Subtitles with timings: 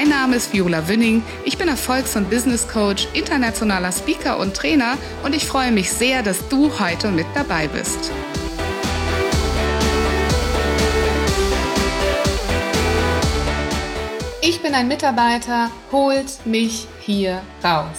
[0.00, 1.22] Mein Name ist Viola Wünning.
[1.44, 6.22] Ich bin Erfolgs- und Business Coach, internationaler Speaker und Trainer und ich freue mich sehr,
[6.22, 8.10] dass du heute mit dabei bist.
[14.40, 17.98] Ich bin ein Mitarbeiter, holt mich hier raus.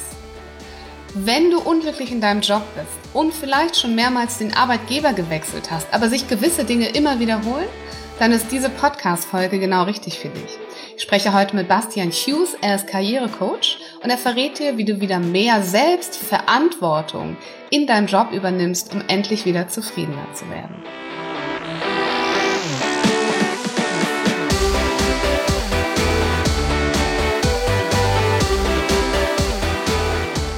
[1.14, 5.86] Wenn du unglücklich in deinem Job bist und vielleicht schon mehrmals den Arbeitgeber gewechselt hast,
[5.92, 7.70] aber sich gewisse Dinge immer wiederholen,
[8.18, 10.58] dann ist diese Podcast-Folge genau richtig für dich.
[11.02, 15.02] Ich spreche heute mit Bastian Hughes, er ist Karrierecoach und er verrät dir, wie du
[15.02, 17.38] wieder mehr Selbstverantwortung
[17.72, 20.76] in deinem Job übernimmst, um endlich wieder zufriedener zu werden.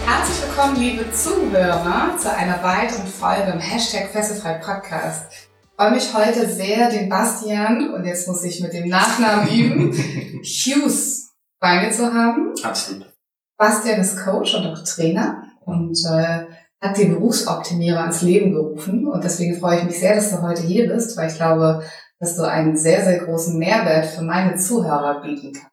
[0.05, 6.47] Herzlich willkommen, liebe Zuhörer, zu einer weiteren Folge im Hashtag Fesselfrei Podcast freue mich heute
[6.47, 9.93] sehr, den Bastian, und jetzt muss ich mit dem Nachnamen üben,
[10.43, 12.53] Hughes bei mir zu haben.
[12.63, 13.11] Absolut.
[13.57, 16.45] Bastian ist Coach und auch Trainer und äh,
[16.81, 19.07] hat den Berufsoptimierer ins Leben gerufen.
[19.07, 21.83] Und deswegen freue ich mich sehr, dass du heute hier bist, weil ich glaube,
[22.19, 25.71] dass du einen sehr, sehr großen Mehrwert für meine Zuhörer bieten kannst.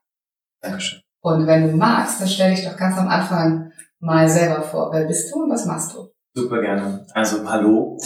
[0.62, 1.00] Dankeschön.
[1.22, 4.92] Und wenn du magst, dann stell dich doch ganz am Anfang mal selber vor.
[4.92, 6.08] Wer bist du und was machst du?
[6.34, 7.06] Super gerne.
[7.12, 7.98] Also hallo,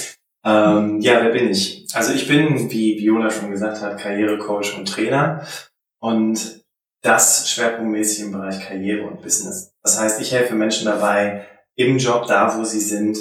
[0.44, 1.86] ähm, ja, wer bin ich?
[1.94, 5.46] Also ich bin, wie Viola schon gesagt hat, Karrierecoach und Trainer
[6.00, 6.64] und
[7.02, 9.74] das schwerpunktmäßig im Bereich Karriere und Business.
[9.82, 11.46] Das heißt, ich helfe Menschen dabei,
[11.76, 13.18] im Job, da wo sie sind,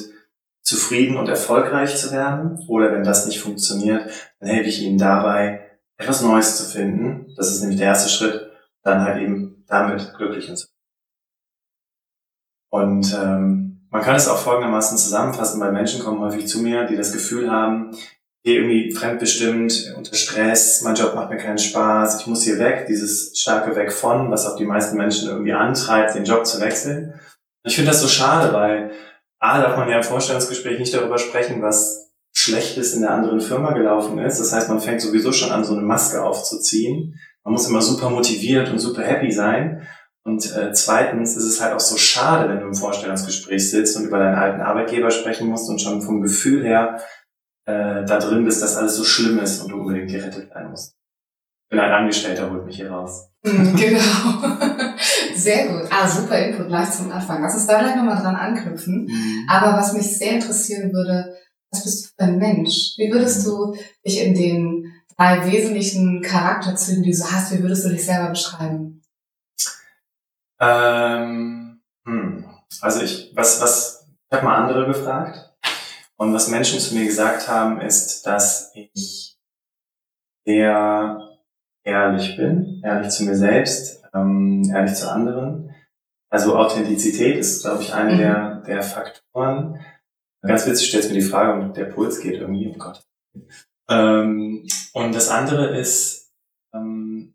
[0.63, 2.65] zufrieden und erfolgreich zu werden.
[2.67, 4.09] Oder wenn das nicht funktioniert,
[4.39, 7.33] dann helfe ich ihnen dabei, etwas Neues zu finden.
[7.35, 8.49] Das ist nämlich der erste Schritt,
[8.83, 10.73] dann halt eben damit glücklich und zufrieden.
[12.69, 13.62] Und ähm,
[13.93, 17.51] man kann es auch folgendermaßen zusammenfassen, weil Menschen kommen häufig zu mir, die das Gefühl
[17.51, 17.95] haben,
[18.43, 22.87] hier irgendwie fremdbestimmt, unter Stress, mein Job macht mir keinen Spaß, ich muss hier weg,
[22.89, 27.13] dieses starke Weg von, was auch die meisten Menschen irgendwie antreibt, den Job zu wechseln.
[27.63, 28.91] Ich finde das so schade, weil
[29.39, 33.73] A, darf man ja im Vorstellungsgespräch nicht darüber sprechen, was Schlechtes in der anderen Firma
[33.73, 34.39] gelaufen ist.
[34.39, 37.19] Das heißt, man fängt sowieso schon an, so eine Maske aufzuziehen.
[37.43, 39.87] Man muss immer super motiviert und super happy sein.
[40.25, 44.05] Und äh, zweitens ist es halt auch so schade, wenn du im Vorstellungsgespräch sitzt und
[44.05, 46.97] über deinen alten Arbeitgeber sprechen musst und schon vom Gefühl her
[47.65, 50.95] äh, da drin bist, dass alles so schlimm ist und du unbedingt gerettet werden musst.
[51.69, 53.29] Bin ein Angestellter, holt mich hier raus.
[53.43, 53.99] Mhm, genau.
[55.35, 55.89] Sehr gut.
[55.89, 57.41] Ah, super Input gleich zum Anfang.
[57.41, 59.05] Lass uns da gleich nochmal dran anknüpfen.
[59.05, 59.47] Mhm.
[59.49, 61.35] Aber was mich sehr interessieren würde,
[61.71, 62.93] was bist du für ein Mensch?
[62.97, 63.49] Wie würdest mhm.
[63.49, 68.29] du dich in den drei wesentlichen Charakterzügen, die du hast, wie würdest du dich selber
[68.29, 69.02] beschreiben?
[70.63, 72.45] Ähm, hm.
[72.81, 75.53] Also ich, was, was, ich habe mal andere gefragt
[76.17, 79.37] und was Menschen zu mir gesagt haben, ist, dass ich
[80.45, 81.19] sehr
[81.83, 85.75] ehrlich bin, ehrlich zu mir selbst, ähm, ehrlich zu anderen.
[86.29, 88.17] Also Authentizität ist, glaube ich, eine mhm.
[88.17, 89.79] der, der Faktoren.
[90.41, 93.03] Ganz witzig stellt mir die Frage und der Puls geht irgendwie, oh Gott.
[93.89, 96.33] Ähm, und das andere ist,
[96.73, 97.32] ähm,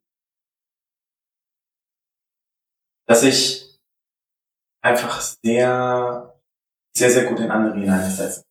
[3.08, 3.78] dass ich
[4.84, 6.38] einfach sehr,
[6.96, 8.42] sehr, sehr gut in andere hineinversetze.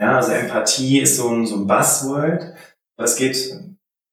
[0.00, 2.54] Ja, also Empathie ist so ein, so ein Buzzword.
[2.96, 3.58] Aber es geht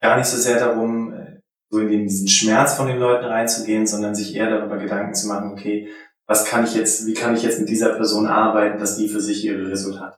[0.02, 1.14] gar nicht so sehr darum,
[1.72, 5.52] so in diesen Schmerz von den Leuten reinzugehen, sondern sich eher darüber Gedanken zu machen,
[5.52, 5.90] okay,
[6.28, 9.22] was kann ich jetzt, wie kann ich jetzt mit dieser Person arbeiten, dass die für
[9.22, 10.18] sich ihre Resultate.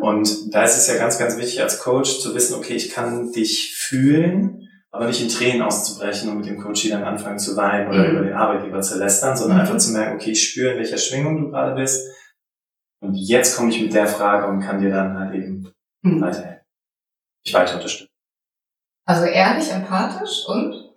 [0.00, 3.32] Und da ist es ja ganz, ganz wichtig als Coach zu wissen, okay, ich kann
[3.32, 7.88] dich fühlen, aber nicht in Tränen auszubrechen und mit dem Coach dann anfangen zu weinen
[7.88, 8.10] oder mhm.
[8.10, 9.62] über den Arbeitgeber zu lästern, sondern mhm.
[9.62, 12.08] einfach zu merken, okay, ich spüre, in welcher Schwingung du gerade bist.
[13.00, 16.20] Und jetzt komme ich mit der Frage und kann dir dann halt eben mhm.
[16.20, 16.64] weiterhelfen.
[17.44, 18.12] Ich weiter unterstützen.
[19.06, 20.94] Also ehrlich, empathisch und?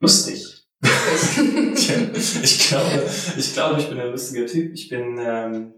[0.00, 0.66] Lustig.
[0.82, 4.72] ich glaube, ich glaube, ich bin ein lustiger Typ.
[4.72, 5.74] Ich bin, ähm,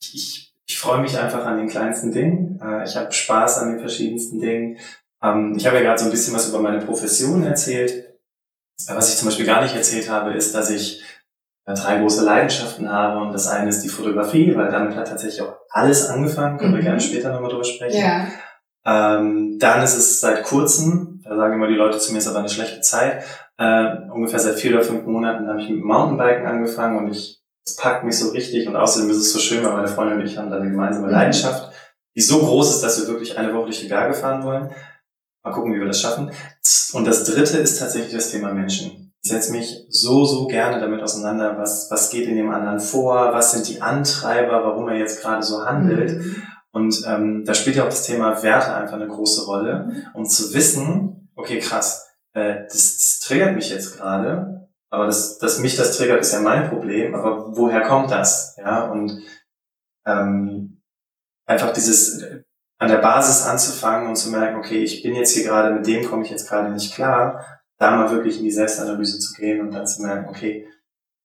[0.00, 2.60] ich, ich, ich freue mich einfach an den kleinsten Dingen.
[2.60, 4.78] Äh, ich habe Spaß an den verschiedensten Dingen.
[5.26, 8.04] Ähm, ich habe ja gerade so ein bisschen was über meine Profession erzählt.
[8.88, 11.02] Was ich zum Beispiel gar nicht erzählt habe, ist, dass ich
[11.66, 15.42] äh, drei große Leidenschaften habe und das eine ist die Fotografie, weil damit hat tatsächlich
[15.42, 16.76] auch alles angefangen, können mhm.
[16.76, 18.00] wir gerne später nochmal drüber sprechen.
[18.00, 18.26] Ja.
[18.86, 22.38] Ähm, dann ist es seit kurzem, da sagen immer die Leute zu mir, ist aber
[22.38, 23.24] eine schlechte Zeit,
[23.58, 27.74] äh, ungefähr seit vier oder fünf Monaten habe ich mit Mountainbiken angefangen und ich, es
[27.74, 30.38] packt mich so richtig und außerdem ist es so schön, weil meine Freundin und ich
[30.38, 31.12] haben da eine gemeinsame mhm.
[31.12, 31.72] Leidenschaft,
[32.14, 34.70] die so groß ist, dass wir wirklich eine Woche durch die Berge fahren wollen.
[35.46, 36.32] Mal gucken, wie wir das schaffen.
[36.92, 39.12] Und das dritte ist tatsächlich das Thema Menschen.
[39.22, 43.32] Ich setze mich so, so gerne damit auseinander, was, was geht in dem anderen vor,
[43.32, 46.18] was sind die Antreiber, warum er jetzt gerade so handelt.
[46.18, 46.42] Mhm.
[46.72, 50.02] Und ähm, da spielt ja auch das Thema Werte einfach eine große Rolle, mhm.
[50.14, 55.60] um zu wissen, okay, krass, äh, das, das triggert mich jetzt gerade, aber das, dass
[55.60, 58.56] mich das triggert, ist ja mein Problem, aber woher kommt das?
[58.58, 59.22] Ja, und
[60.06, 60.82] ähm,
[61.46, 62.20] einfach dieses
[62.78, 66.04] an der Basis anzufangen und zu merken, okay, ich bin jetzt hier gerade, mit dem
[66.04, 67.44] komme ich jetzt gerade nicht klar,
[67.78, 70.68] da mal wirklich in die Selbstanalyse zu gehen und dann zu merken, okay,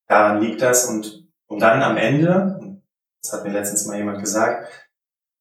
[0.08, 2.80] daran liegt das und um dann am Ende,
[3.22, 4.68] das hat mir letztens mal jemand gesagt,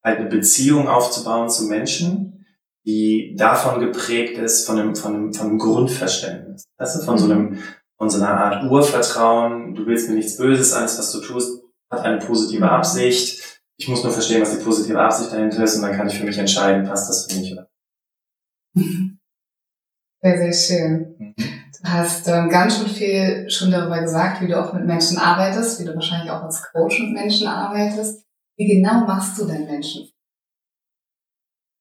[0.05, 2.47] halt eine Beziehung aufzubauen zu Menschen,
[2.85, 6.65] die davon geprägt ist, von einem, von einem, von einem Grundverständnis.
[6.79, 7.63] Du, von so einem,
[7.99, 12.05] von so einer Art Urvertrauen, du willst mir nichts Böses, alles was du tust, hat
[12.05, 13.60] eine positive Absicht.
[13.81, 16.27] Ich muss nur verstehen, was die positive Absicht dahinter ist und dann kann ich für
[16.27, 17.71] mich entscheiden, passt das für mich oder.
[20.23, 21.17] Sehr, sehr schön.
[21.19, 21.35] Mhm.
[21.35, 25.81] Du hast ähm, ganz schön viel schon darüber gesagt, wie du auch mit Menschen arbeitest,
[25.81, 28.23] wie du wahrscheinlich auch als Coach mit Menschen arbeitest.
[28.59, 30.11] Wie genau machst du denn Menschen?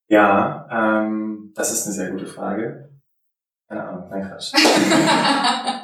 [0.08, 2.98] Ja, ähm, das ist eine sehr gute Frage.
[3.68, 4.54] Keine Ahnung, nein, Quatsch.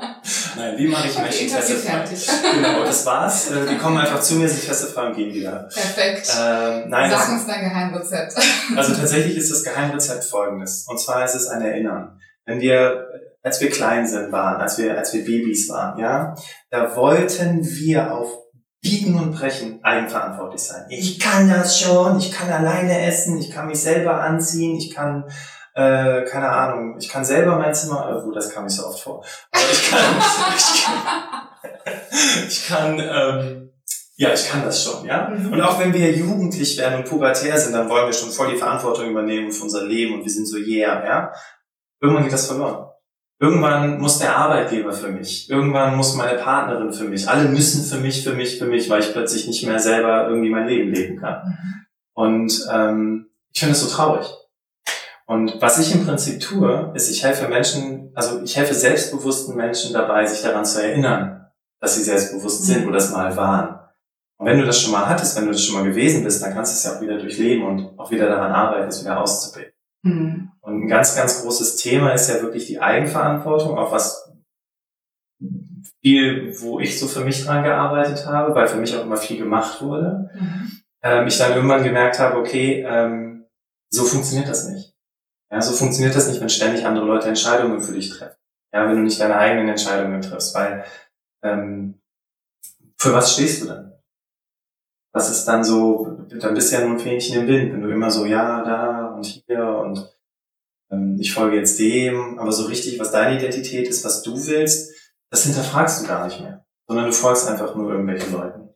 [0.57, 3.51] nein, wie mache ich Menschen okay, feste Genau, das war's.
[3.51, 5.67] Äh, die kommen einfach zu mir, sich feste und gehen wieder.
[5.73, 6.31] Perfekt.
[6.39, 8.35] Ähm, nein, Sag uns dein Geheimrezept.
[8.75, 10.85] also tatsächlich ist das Geheimrezept folgendes.
[10.87, 12.19] Und zwar ist es ein Erinnern.
[12.45, 13.07] Wenn wir,
[13.41, 16.35] als wir klein sind waren, als wir, als wir Babys waren, ja,
[16.69, 18.45] da wollten wir auf
[18.85, 20.85] Biegen und Brechen eigenverantwortlich sein.
[20.89, 25.25] Ich kann das schon, ich kann alleine essen, ich kann mich selber anziehen, ich kann,
[25.75, 28.99] äh, keine Ahnung, ich kann selber mein Zimmer, äh, gut, das kam nicht so oft
[28.99, 29.99] vor, aber ich kann,
[30.57, 33.65] ich kann, ich kann ähm,
[34.17, 35.29] ja, ich kann das schon, ja.
[35.29, 35.51] Mhm.
[35.51, 38.57] Und auch wenn wir jugendlich werden und pubertär sind, dann wollen wir schon voll die
[38.57, 41.33] Verantwortung übernehmen für unser Leben und wir sind so yeah, ja.
[42.01, 42.89] Irgendwann geht das verloren.
[43.39, 45.49] Irgendwann muss der Arbeitgeber für mich.
[45.49, 47.27] Irgendwann muss meine Partnerin für mich.
[47.27, 50.49] Alle müssen für mich, für mich, für mich, weil ich plötzlich nicht mehr selber irgendwie
[50.49, 51.41] mein Leben leben kann.
[51.45, 51.85] Mhm.
[52.13, 54.25] Und ähm, ich finde es so traurig.
[55.27, 59.93] Und was ich im Prinzip tue, ist, ich helfe Menschen, also ich helfe selbstbewussten Menschen
[59.93, 61.47] dabei, sich daran zu erinnern,
[61.81, 62.89] dass sie selbstbewusst sind mhm.
[62.89, 63.79] oder das mal waren.
[64.37, 66.53] Und wenn du das schon mal hattest, wenn du das schon mal gewesen bist, dann
[66.53, 69.73] kannst du es ja auch wieder durchleben und auch wieder daran arbeiten, es wieder auszubilden.
[70.03, 70.51] Mhm.
[70.61, 74.31] Und ein ganz, ganz großes Thema ist ja wirklich die Eigenverantwortung, auch was
[76.01, 79.37] viel, wo ich so für mich dran gearbeitet habe, weil für mich auch immer viel
[79.37, 80.29] gemacht wurde.
[80.35, 80.71] Mhm.
[81.01, 83.45] Ähm, ich dann irgendwann gemerkt habe, okay, ähm,
[83.89, 84.94] so funktioniert das nicht.
[85.51, 88.37] Ja, so funktioniert das nicht, wenn ständig andere Leute Entscheidungen für dich treffen.
[88.73, 90.85] Ja, wenn du nicht deine eigenen Entscheidungen triffst, weil
[91.43, 92.01] ähm,
[92.97, 93.93] für was stehst du dann?
[95.13, 97.89] Was ist dann so, dann bist du ja nur ein Fähnchen im Wind, wenn du
[97.89, 100.13] immer so, ja, da und hier und
[100.91, 104.93] ähm, ich folge jetzt dem, aber so richtig, was deine Identität ist, was du willst,
[105.31, 108.69] das hinterfragst du gar nicht mehr, sondern du folgst einfach nur irgendwelchen Leuten.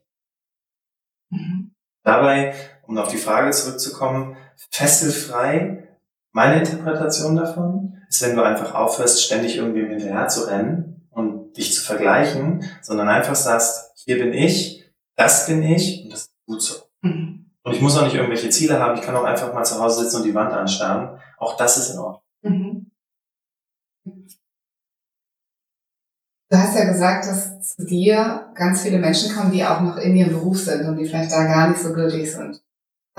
[1.29, 1.75] Mhm.
[2.03, 4.37] Dabei, um auf die Frage zurückzukommen,
[4.71, 5.88] fesselfrei,
[6.31, 11.73] meine Interpretation davon ist, wenn du einfach aufhörst, ständig irgendwem hinterher zu rennen und dich
[11.73, 16.61] zu vergleichen, sondern einfach sagst, hier bin ich, das bin ich und das ist gut
[16.61, 16.75] so.
[17.01, 17.51] Mhm.
[17.63, 20.03] Und ich muss auch nicht irgendwelche Ziele haben, ich kann auch einfach mal zu Hause
[20.03, 21.19] sitzen und die Wand anstarren.
[21.37, 22.23] Auch das ist in Ordnung.
[22.41, 22.91] Mhm.
[26.51, 30.15] Du hast ja gesagt, dass zu dir ganz viele Menschen kommen, die auch noch in
[30.15, 32.63] ihrem Beruf sind und die vielleicht da gar nicht so glücklich sind.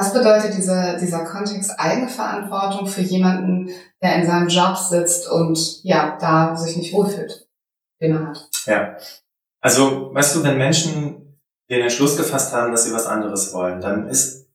[0.01, 3.69] Was bedeutet dieser, dieser Kontext Eigenverantwortung für jemanden,
[4.03, 7.47] der in seinem Job sitzt und ja, da sich nicht wohlfühlt,
[8.01, 8.49] den er hat?
[8.65, 8.97] Ja.
[9.61, 11.39] Also, weißt du, wenn Menschen
[11.69, 14.49] den Entschluss gefasst haben, dass sie was anderes wollen, dann ist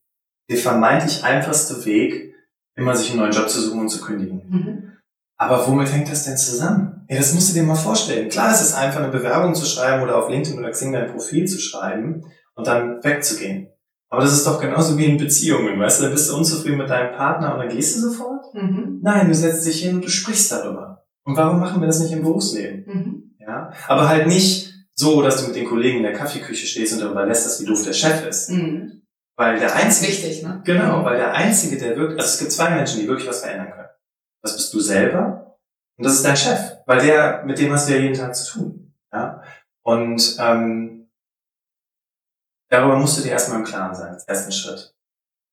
[0.49, 2.33] der vermeintlich einfachste Weg,
[2.75, 4.41] immer sich einen neuen Job zu suchen und zu kündigen.
[4.49, 4.97] Mhm.
[5.37, 7.05] Aber womit hängt das denn zusammen?
[7.07, 8.29] Ja, das musst du dir mal vorstellen.
[8.29, 11.45] Klar, es ist einfach eine Bewerbung zu schreiben oder auf LinkedIn oder Xing dein Profil
[11.45, 12.25] zu schreiben
[12.55, 13.69] und dann wegzugehen.
[14.15, 16.05] Aber das ist doch genauso wie in Beziehungen, weißt du?
[16.05, 18.45] Da bist du unzufrieden mit deinem Partner und dann gehst du sofort?
[18.53, 19.01] Mhm.
[19.03, 21.05] Nein, du setzt dich hin und du sprichst darüber.
[21.25, 22.85] Und warum machen wir das nicht im Berufsleben?
[22.87, 23.35] Mhm.
[23.39, 27.01] Ja, aber halt nicht so, dass du mit den Kollegen in der Kaffeeküche stehst und
[27.01, 28.51] darüber lässt, dass wie doof der Chef ist.
[28.51, 29.01] Mhm.
[29.35, 30.61] Weil der einzige, wichtig, ne?
[30.63, 33.71] Genau, weil der einzige, der wirklich, also es gibt zwei Menschen, die wirklich was verändern
[33.71, 33.89] können.
[34.41, 35.57] Das bist du selber
[35.97, 38.53] und das ist dein Chef, weil der, mit dem hast du ja jeden Tag zu
[38.53, 38.93] tun.
[39.11, 39.41] Ja?
[39.83, 41.04] Und ähm,
[42.69, 44.95] darüber musst du dir erstmal im Klaren sein, als ersten Schritt.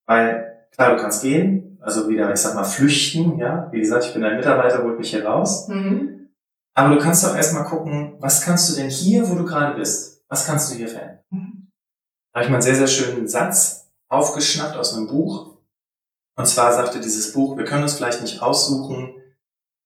[0.07, 3.69] Weil klar, du kannst gehen, also wieder, ich sag mal, flüchten, ja.
[3.73, 5.69] Wie gesagt, ich bin ein Mitarbeiter, holt mich hier raus.
[5.69, 6.31] Mhm.
[6.75, 10.25] Aber du kannst doch erstmal gucken, was kannst du denn hier, wo du gerade bist,
[10.28, 11.19] was kannst du hier verändern?
[11.31, 11.71] Mhm.
[12.33, 15.59] Da habe ich mal einen sehr, sehr schönen Satz aufgeschnappt aus einem Buch.
[16.37, 19.14] Und zwar sagte dieses Buch, wir können uns vielleicht nicht aussuchen,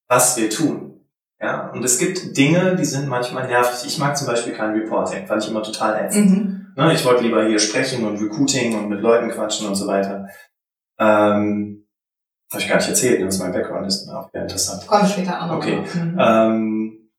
[0.07, 1.05] was wir tun.
[1.41, 3.85] Ja, und es gibt Dinge, die sind manchmal nervig.
[3.85, 6.29] Ich mag zum Beispiel kein Reporting, fand ich immer total ätzend.
[6.29, 6.66] Mhm.
[6.77, 10.29] Ne, ich wollte lieber hier sprechen und Recruiting und mit Leuten quatschen und so weiter.
[10.99, 11.87] Ähm,
[12.51, 14.07] habe ich gar nicht erzählt, was mein Background ist.
[14.09, 14.85] Auch sehr interessant.
[14.85, 15.57] Kommt später auch noch.
[15.57, 15.81] Okay.
[15.95, 16.17] Mhm.
[16.19, 17.09] Ähm,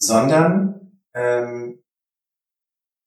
[0.00, 1.78] sondern ähm,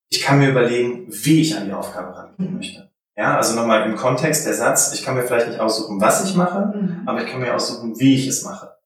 [0.10, 2.58] ich kann mir überlegen, wie ich an die Aufgabe rangehen mhm.
[2.58, 2.90] möchte.
[3.18, 6.36] Ja, also nochmal im Kontext der Satz, ich kann mir vielleicht nicht aussuchen, was ich
[6.36, 7.04] mache, mhm.
[7.06, 8.78] aber ich kann mir aussuchen, wie ich es mache.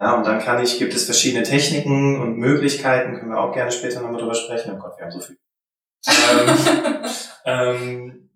[0.00, 3.72] Ja, und dann kann ich, gibt es verschiedene Techniken und Möglichkeiten, können wir auch gerne
[3.72, 4.72] später nochmal drüber sprechen.
[4.74, 5.36] Oh Gott, wir haben so viel.
[6.06, 6.56] Ähm,
[7.44, 8.30] ähm,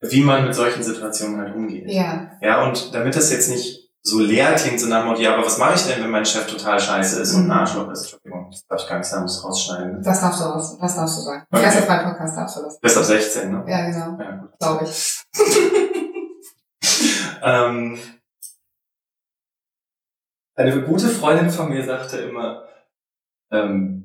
[0.00, 1.90] wie man mit solchen Situationen halt umgeht.
[1.90, 2.32] Ja.
[2.40, 5.46] Ja, und damit das jetzt nicht so leer klingt, so nach dem Motto, ja, aber
[5.46, 7.44] was mache ich denn, wenn mein Chef total scheiße ist mhm.
[7.44, 8.02] und ein Arschloch ist?
[8.02, 10.02] Entschuldigung, das darf ich gar nicht sagen, muss rausschneiden.
[10.02, 11.46] Das darfst du raus, das darfst du sagen.
[11.50, 11.62] Okay.
[11.62, 12.80] Erst auf meinem Podcast darfst du das.
[12.80, 13.64] Bis ab 16, ne?
[13.66, 14.22] Ja, genau.
[14.22, 14.50] Ja, gut.
[14.58, 15.24] Glaube ich.
[17.42, 17.98] ähm,
[20.56, 22.64] eine gute Freundin von mir sagte immer,
[23.50, 24.03] ähm,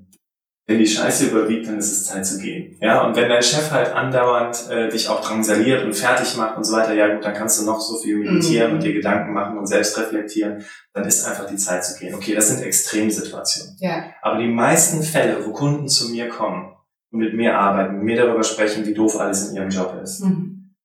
[0.69, 2.77] wenn die Scheiße überwiegt, dann ist es Zeit zu gehen.
[2.79, 6.63] Ja, und wenn dein Chef halt andauernd äh, dich auch drangsaliert und fertig macht und
[6.63, 8.75] so weiter, ja gut, dann kannst du noch so viel meditieren mhm.
[8.75, 12.13] und dir Gedanken machen und selbst reflektieren, dann ist einfach die Zeit zu gehen.
[12.13, 13.77] Okay, das sind Extremsituationen.
[13.79, 14.13] Ja.
[14.21, 16.71] Aber die meisten Fälle, wo Kunden zu mir kommen
[17.11, 20.23] und mit mir arbeiten, mit mir darüber sprechen, wie doof alles in ihrem Job ist,
[20.23, 20.75] mhm.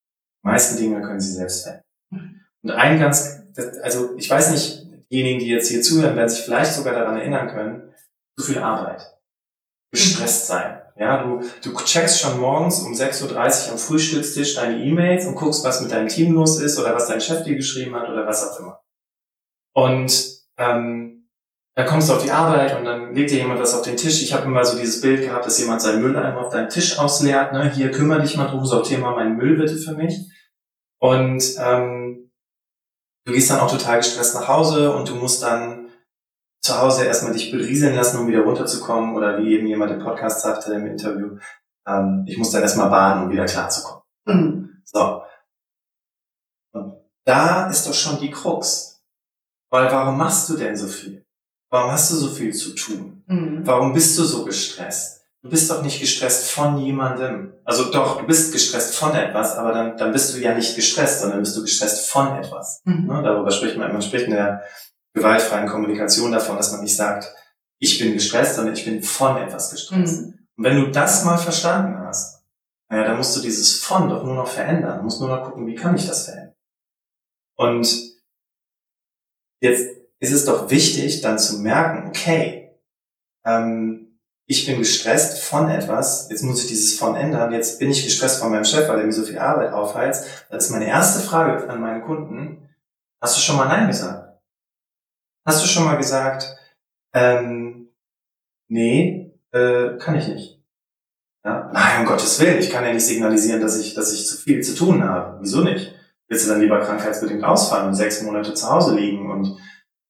[0.41, 1.85] meisten Dinge können sie selbst verändern.
[2.09, 2.41] Mhm.
[2.63, 3.43] Und ein ganz,
[3.83, 7.49] also ich weiß nicht, diejenigen, die jetzt hier zuhören, werden sich vielleicht sogar daran erinnern
[7.49, 7.93] können,
[8.35, 9.14] zu viel Arbeit.
[9.95, 10.81] Gestresst sein.
[10.97, 13.23] Ja, du, du checkst schon morgens um 6.30
[13.65, 17.07] Uhr am Frühstückstisch deine E-Mails und guckst, was mit deinem Team los ist oder was
[17.07, 18.79] dein Chef dir geschrieben hat oder was auch immer.
[19.73, 21.27] Und ähm,
[21.75, 24.23] dann kommst du auf die Arbeit und dann legt dir jemand was auf den Tisch.
[24.23, 26.97] Ich habe immer so dieses Bild gehabt, dass jemand seinen Müll einfach auf deinen Tisch
[26.97, 27.51] ausleert.
[27.51, 27.69] Ne?
[27.69, 30.15] Hier, kümmere dich mal drum, sortier mal meinen Müll bitte für mich.
[31.01, 32.31] Und ähm,
[33.25, 35.84] du gehst dann auch total gestresst nach Hause und du musst dann
[36.65, 39.15] zu Hause erstmal dich berieseln lassen, um wieder runterzukommen.
[39.15, 41.37] Oder wie eben jemand im Podcast sagte im Interview,
[41.87, 44.03] ähm, ich muss dann erstmal baden, um wieder klarzukommen.
[44.25, 44.81] Mhm.
[44.83, 45.21] So.
[46.73, 46.95] Und
[47.25, 49.03] da ist doch schon die Krux.
[49.71, 51.25] Weil warum machst du denn so viel?
[51.71, 53.23] Warum hast du so viel zu tun?
[53.27, 53.61] Mhm.
[53.65, 55.23] Warum bist du so gestresst?
[55.41, 57.53] Du bist doch nicht gestresst von jemandem.
[57.65, 61.21] Also doch, du bist gestresst von etwas, aber dann, dann bist du ja nicht gestresst,
[61.21, 62.81] sondern bist du gestresst von etwas.
[62.85, 63.05] Mhm.
[63.05, 63.21] Ne?
[63.23, 64.63] Darüber spricht man, man spricht in der
[65.15, 67.33] gewaltfreien Kommunikation davon, dass man nicht sagt,
[67.79, 70.21] ich bin gestresst, sondern ich bin von etwas gestresst.
[70.21, 70.39] Mhm.
[70.57, 72.43] Und wenn du das mal verstanden hast,
[72.89, 74.99] naja, dann musst du dieses von doch nur noch verändern.
[74.99, 76.53] Du musst nur noch gucken, wie kann ich das verändern?
[77.57, 77.87] Und
[79.61, 82.77] jetzt ist es doch wichtig, dann zu merken, okay,
[83.45, 88.03] ähm, ich bin gestresst von etwas, jetzt muss ich dieses von ändern, jetzt bin ich
[88.03, 91.21] gestresst von meinem Chef, weil er mir so viel Arbeit aufheizt, dann ist meine erste
[91.21, 92.69] Frage an meine Kunden,
[93.21, 94.24] hast du schon mal Nein gesagt?
[95.45, 96.57] Hast du schon mal gesagt,
[97.13, 97.89] ähm,
[98.67, 100.59] nee, äh, kann ich nicht.
[101.45, 101.69] Ja?
[101.71, 104.61] Nein, um Gottes Willen, ich kann ja nicht signalisieren, dass ich, dass ich zu viel
[104.61, 105.37] zu tun habe.
[105.41, 105.93] Wieso nicht?
[106.27, 109.55] Willst du dann lieber krankheitsbedingt ausfallen und sechs Monate zu Hause liegen und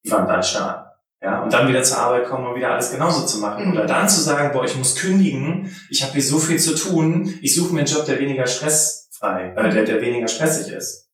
[0.06, 0.86] die Wand anstarren?
[1.22, 3.65] Ja, und dann wieder zur Arbeit kommen und wieder alles genauso zu machen.
[3.65, 3.72] Mhm.
[3.74, 7.34] Oder dann zu sagen, boah, ich muss kündigen, ich habe hier so viel zu tun,
[7.42, 11.05] ich suche mir einen Job, der weniger stressfrei, äh, der, der weniger stressig ist.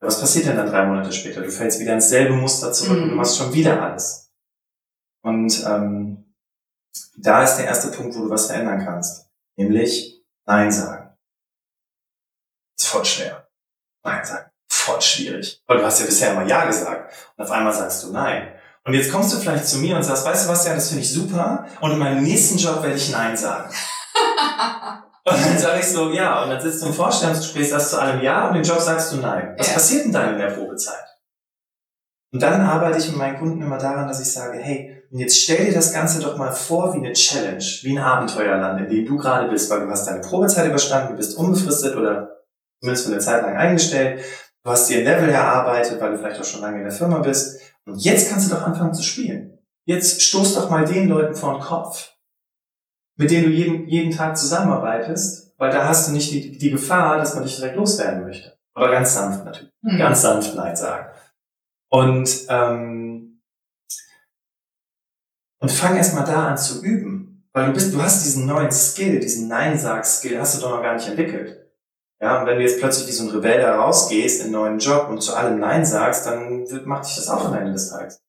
[0.00, 1.42] Was passiert denn dann drei Monate später?
[1.42, 3.02] Du fällst wieder ins selbe Muster zurück mhm.
[3.02, 3.16] und du mhm.
[3.18, 4.32] machst schon wieder alles.
[5.22, 6.34] Und ähm,
[7.16, 9.28] da ist der erste Punkt, wo du was verändern kannst.
[9.56, 11.14] Nämlich Nein sagen.
[12.78, 13.48] Ist voll schwer.
[14.02, 14.50] Nein sagen.
[14.70, 15.62] Voll schwierig.
[15.66, 17.14] Weil du hast ja bisher immer Ja gesagt.
[17.36, 18.54] Und auf einmal sagst du Nein.
[18.84, 21.02] Und jetzt kommst du vielleicht zu mir und sagst, weißt du was, ja, das finde
[21.02, 21.66] ich super.
[21.82, 23.70] Und in meinem nächsten Job werde ich Nein sagen.
[25.30, 26.42] und dann sage ich so, ja.
[26.42, 29.16] Und dann sitzt du im Vorstellungsgespräch, sagst du allem Ja und den Job sagst du
[29.16, 29.54] Nein.
[29.58, 29.74] Was ja.
[29.74, 31.04] passiert denn dann in der Probezeit?
[32.32, 35.42] Und dann arbeite ich mit meinen Kunden immer daran, dass ich sage, hey, und jetzt
[35.42, 39.04] stell dir das Ganze doch mal vor wie eine Challenge, wie ein Abenteuerland, in dem
[39.04, 42.44] du gerade bist, weil du hast deine Probezeit überstanden, du bist unbefristet oder
[42.80, 44.24] zumindest für eine Zeit lang eingestellt,
[44.62, 47.18] du hast dir ein Level erarbeitet, weil du vielleicht auch schon lange in der Firma
[47.18, 49.58] bist und jetzt kannst du doch anfangen zu spielen.
[49.84, 52.12] Jetzt stoß doch mal den Leuten vor den Kopf,
[53.20, 57.18] mit denen du jeden, jeden Tag zusammenarbeitest, weil da hast du nicht die, die Gefahr,
[57.18, 58.56] dass man dich direkt loswerden möchte.
[58.72, 59.70] Aber ganz sanft natürlich.
[59.82, 59.98] Mhm.
[59.98, 61.08] Ganz sanft Nein sagen.
[61.90, 63.42] Und, ähm,
[65.60, 67.46] und fang erst mal da an zu üben.
[67.52, 70.94] Weil du bist, du hast diesen neuen Skill, diesen Nein-Sag-Skill, hast du doch noch gar
[70.94, 71.70] nicht entwickelt.
[72.22, 74.78] Ja, und wenn du jetzt plötzlich wie so ein Rebell da rausgehst in einen neuen
[74.78, 78.22] Job und zu allem Nein sagst, dann macht dich das auch am Ende des Tages.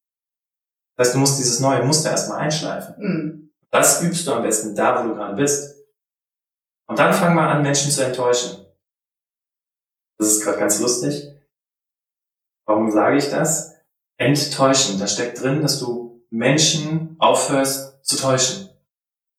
[0.97, 2.95] Das heißt, du musst dieses neue Muster erstmal einschleifen.
[2.97, 3.50] Mhm.
[3.71, 5.77] Das übst du am besten da, wo du gerade bist.
[6.87, 8.65] Und dann fang mal an, Menschen zu enttäuschen.
[10.17, 11.31] Das ist gerade ganz lustig.
[12.67, 13.75] Warum sage ich das?
[14.17, 14.99] Enttäuschen.
[14.99, 18.69] Da steckt drin, dass du Menschen aufhörst zu täuschen.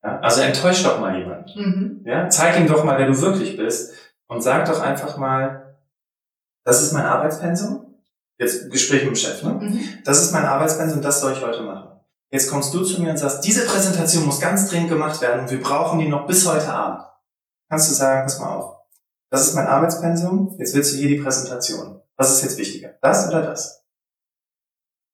[0.03, 0.19] Ja?
[0.21, 1.55] Also enttäusch doch mal jemand.
[1.55, 2.03] Mhm.
[2.05, 2.29] Ja?
[2.31, 3.95] Zeig ihm doch mal, wer du wirklich bist
[4.29, 5.77] und sag doch einfach mal,
[6.65, 7.95] das ist mein Arbeitspensum.
[8.39, 9.51] Jetzt Gespräch mit dem Chef, ne?
[9.51, 10.03] Mhm.
[10.05, 11.92] Das ist mein Arbeitspensum, das soll ich heute machen.
[12.33, 15.51] Jetzt kommst du zu mir und sagst, diese Präsentation muss ganz dringend gemacht werden und
[15.51, 17.05] wir brauchen die noch bis heute Abend.
[17.69, 18.77] Kannst du sagen, pass mal auf.
[19.31, 22.01] Das ist mein Arbeitspensum, jetzt willst du hier die Präsentation.
[22.17, 22.95] Was ist jetzt wichtiger?
[23.03, 23.85] Das oder das?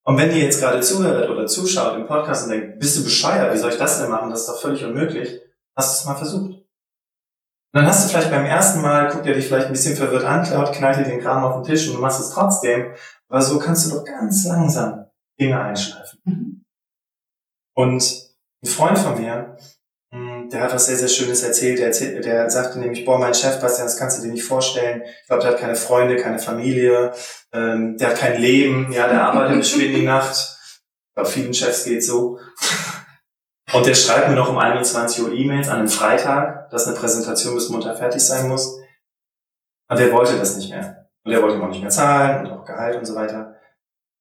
[0.04, 3.52] Und wenn ihr jetzt gerade zuhört oder zuschaut im Podcast und denkt, bist du bescheuert,
[3.52, 4.30] wie soll ich das denn machen?
[4.30, 5.40] Das ist doch völlig unmöglich.
[5.76, 6.50] Hast du es mal versucht?
[6.50, 6.64] Und
[7.72, 10.44] dann hast du vielleicht beim ersten Mal, guckt er dich vielleicht ein bisschen verwirrt an,
[10.44, 12.94] klaut, knallt dir den Kram auf den Tisch und du machst es trotzdem.
[13.28, 15.06] Aber so kannst du doch ganz langsam
[15.38, 16.20] Dinge einschleifen.
[16.24, 16.57] Mhm.
[17.78, 18.02] Und
[18.64, 19.56] ein Freund von mir,
[20.12, 21.78] hm, der hat was sehr, sehr Schönes erzählt.
[21.78, 25.04] Der, erzählt, der sagte nämlich, boah, mein Chef, Bastian, das kannst du dir nicht vorstellen.
[25.04, 27.12] Ich glaube, der hat keine Freunde, keine Familie,
[27.52, 30.58] ähm, der hat kein Leben, ja, der arbeitet bis spät in die Nacht.
[31.14, 32.40] Bei vielen Chefs geht so.
[33.72, 37.54] Und der schreibt mir noch um 21 Uhr E-Mails an einem Freitag, dass eine Präsentation
[37.54, 38.76] bis Montag fertig sein muss.
[39.88, 41.08] Und der wollte das nicht mehr.
[41.22, 43.54] Und der wollte auch nicht mehr zahlen und auch Gehalt und so weiter.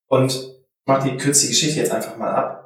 [0.10, 0.54] Und
[0.86, 2.57] mach die kürze Geschichte jetzt einfach mal ab.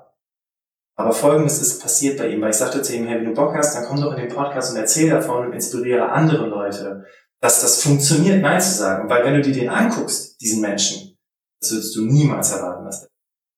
[1.01, 3.55] Aber folgendes ist passiert bei ihm, weil ich sagte zu ihm, hey, wenn du Bock
[3.55, 7.05] hast, dann komm doch in den Podcast und erzähl davon und inspiriere andere Leute,
[7.41, 9.09] dass das funktioniert, Nein zu sagen.
[9.09, 11.17] Weil wenn du dir den anguckst, diesen Menschen,
[11.59, 12.85] das würdest du niemals erwarten.
[12.85, 13.09] Dass der,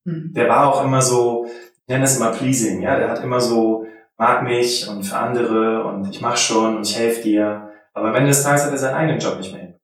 [0.05, 0.33] mhm.
[0.33, 3.85] der war auch immer so, ich nenne das immer pleasing, ja, der hat immer so,
[4.17, 7.69] mag mich und für andere und ich mach schon und ich helfe dir.
[7.93, 9.79] Aber am Ende des Tages hat er seinen eigenen Job nicht mehr hin.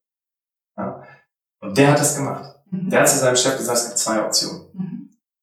[0.78, 1.04] Ja?
[1.60, 2.56] Und der hat das gemacht.
[2.72, 2.90] Mhm.
[2.90, 4.62] Der hat zu seinem Chef gesagt, es gibt zwei Optionen.
[4.74, 4.99] Mhm.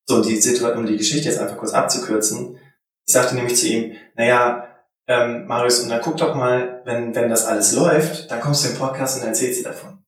[0.08, 2.59] So, die Situation, um die Geschichte jetzt einfach kurz abzukürzen.
[3.07, 4.68] Ich sagte nämlich zu ihm, naja,
[5.09, 8.70] ähm, Marius, und dann guck doch mal, wenn, wenn das alles läuft, dann kommst du
[8.70, 10.04] im Podcast und erzählst dir davon.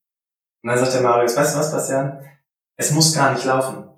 [0.62, 2.24] Und dann sagt der Marius, weißt du was, Bastian?
[2.76, 3.88] Es muss gar nicht laufen.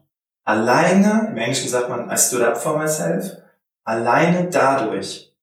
[0.44, 3.36] Alleine, im Englischen sagt man, I stood up for myself,
[3.84, 5.34] alleine dadurch,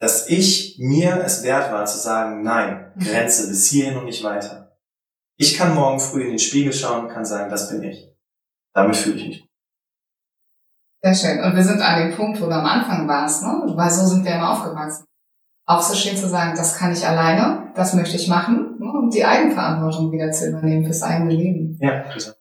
[0.00, 2.92] dass ich mir es wert war zu sagen, nein.
[2.98, 4.76] Grenze bis hierhin und nicht weiter.
[5.36, 8.12] Ich kann morgen früh in den Spiegel schauen und kann sagen, das bin ich.
[8.72, 9.53] Damit fühle ich mich.
[11.04, 11.44] Sehr schön.
[11.44, 13.62] Und wir sind an dem Punkt, wo du am Anfang warst, ne?
[13.76, 15.04] Weil so sind wir immer aufgewachsen.
[15.66, 18.90] Aufzustehen zu sagen, das kann ich alleine, das möchte ich machen, ne?
[18.90, 21.78] und die Eigenverantwortung wieder zu übernehmen fürs eigene Leben.
[21.80, 22.36] Ja, bitte.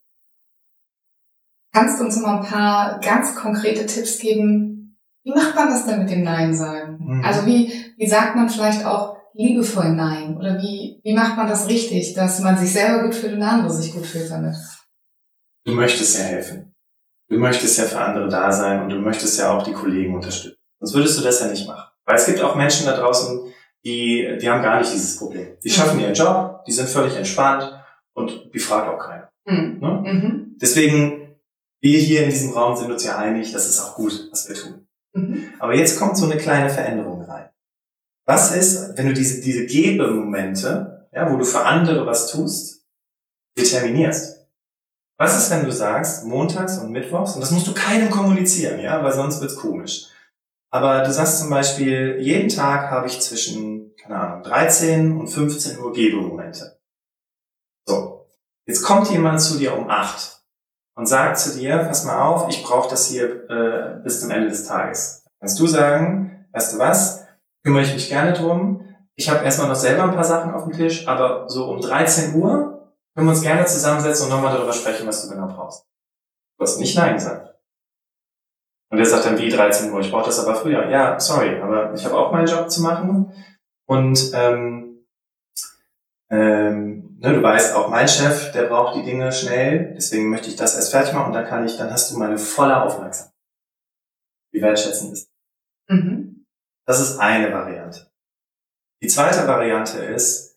[1.74, 4.98] Kannst du uns mal ein paar ganz konkrete Tipps geben?
[5.24, 7.00] Wie macht man das denn mit dem Nein sagen?
[7.00, 7.26] Mhm.
[7.26, 10.38] Also wie, wie sagt man vielleicht auch liebevoll Nein?
[10.38, 13.50] Oder wie, wie macht man das richtig, dass man sich selber gut fühlt und der
[13.50, 14.56] andere sich gut fühlt damit?
[15.66, 16.73] Du möchtest ja helfen.
[17.30, 20.58] Du möchtest ja für andere da sein und du möchtest ja auch die Kollegen unterstützen.
[20.80, 21.90] Sonst würdest du das ja nicht machen.
[22.06, 23.54] Weil es gibt auch Menschen da draußen,
[23.86, 25.58] die, die haben gar nicht dieses Problem.
[25.64, 25.74] Die mhm.
[25.74, 27.72] schaffen ihren Job, die sind völlig entspannt
[28.14, 29.30] und die fragt auch keiner.
[29.46, 29.80] Mhm.
[29.80, 30.04] Ne?
[30.06, 30.58] Mhm.
[30.62, 31.36] Deswegen,
[31.82, 34.56] wir hier in diesem Raum sind uns ja einig, das ist auch gut, was wir
[34.56, 34.88] tun.
[35.14, 35.54] Mhm.
[35.60, 37.50] Aber jetzt kommt so eine kleine Veränderung rein.
[38.26, 42.86] Was ist, wenn du diese, diese Gebemomente, ja, wo du für andere was tust,
[43.58, 44.33] determinierst?
[45.20, 49.04] Was ist, wenn du sagst, montags und mittwochs, und das musst du keinem kommunizieren, ja,
[49.04, 50.08] weil sonst wird's komisch.
[50.72, 55.80] Aber du sagst zum Beispiel, jeden Tag habe ich zwischen, keine Ahnung, 13 und 15
[55.80, 56.80] Uhr Gebemomente.
[57.88, 58.26] So.
[58.66, 60.42] Jetzt kommt jemand zu dir um 8
[60.96, 64.50] und sagt zu dir, pass mal auf, ich brauche das hier äh, bis zum Ende
[64.50, 65.26] des Tages.
[65.40, 67.28] Kannst du sagen, weißt du was,
[67.64, 68.96] kümmere ich mich gerne drum.
[69.16, 72.34] Ich habe erstmal noch selber ein paar Sachen auf dem Tisch, aber so um 13
[72.34, 72.73] Uhr
[73.14, 75.86] können wir uns gerne zusammensetzen und nochmal darüber sprechen, was du genau brauchst.
[76.58, 77.54] Du hast nicht Nein gesagt.
[78.90, 80.90] Und er sagt dann, wie 13 Uhr, ich brauche das aber früher.
[80.90, 83.32] Ja, sorry, aber ich habe auch meinen Job zu machen.
[83.86, 85.06] Und ähm,
[86.30, 90.56] ähm, ne, du weißt, auch mein Chef, der braucht die Dinge schnell, deswegen möchte ich
[90.56, 93.34] das erst fertig machen und dann kann ich, dann hast du meine volle Aufmerksamkeit.
[94.52, 95.30] Wie wertschätzend ist.
[95.88, 96.46] Mhm.
[96.86, 98.12] Das ist eine Variante.
[99.02, 100.53] Die zweite Variante ist,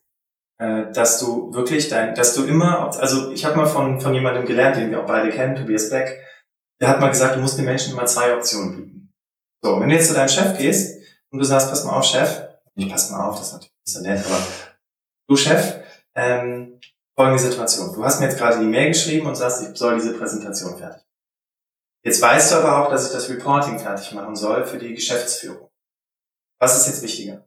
[0.59, 4.47] äh, dass du wirklich dein, dass du immer, also ich habe mal von, von jemandem
[4.47, 6.23] gelernt, den wir auch beide kennen, Tobias Beck,
[6.81, 9.15] der hat mal gesagt, du musst den Menschen immer zwei Optionen bieten.
[9.63, 12.49] So, wenn du jetzt zu deinem Chef gehst und du sagst, pass mal auf, Chef,
[12.75, 14.47] ich pass mal auf, das ist natürlich nicht so nett, aber
[15.29, 15.81] du Chef,
[16.15, 16.81] ähm,
[17.17, 17.95] folgende Situation.
[17.95, 21.03] Du hast mir jetzt gerade die Mail geschrieben und sagst, ich soll diese Präsentation fertig.
[22.05, 25.69] Jetzt weißt du aber auch, dass ich das Reporting fertig machen soll für die Geschäftsführung.
[26.61, 27.47] Was ist jetzt wichtiger?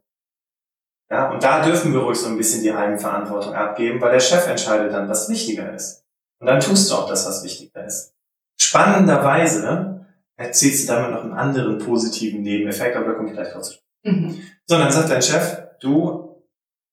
[1.10, 4.46] Ja, und da dürfen wir ruhig so ein bisschen die Eigenverantwortung abgeben, weil der Chef
[4.46, 6.04] entscheidet dann, was wichtiger ist.
[6.38, 8.14] Und dann tust du auch das, was wichtiger ist.
[8.60, 13.62] Spannenderweise erzielst du damit noch einen anderen positiven Nebeneffekt, aber da komme ich gleich drauf
[13.62, 14.40] zu mhm.
[14.66, 16.44] So, dann sagt dein Chef, du,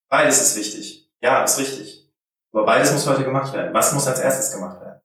[0.10, 1.12] beides ist wichtig.
[1.22, 2.10] Ja, ist richtig.
[2.52, 3.74] Aber beides muss heute gemacht werden.
[3.74, 5.00] Was muss als erstes gemacht werden?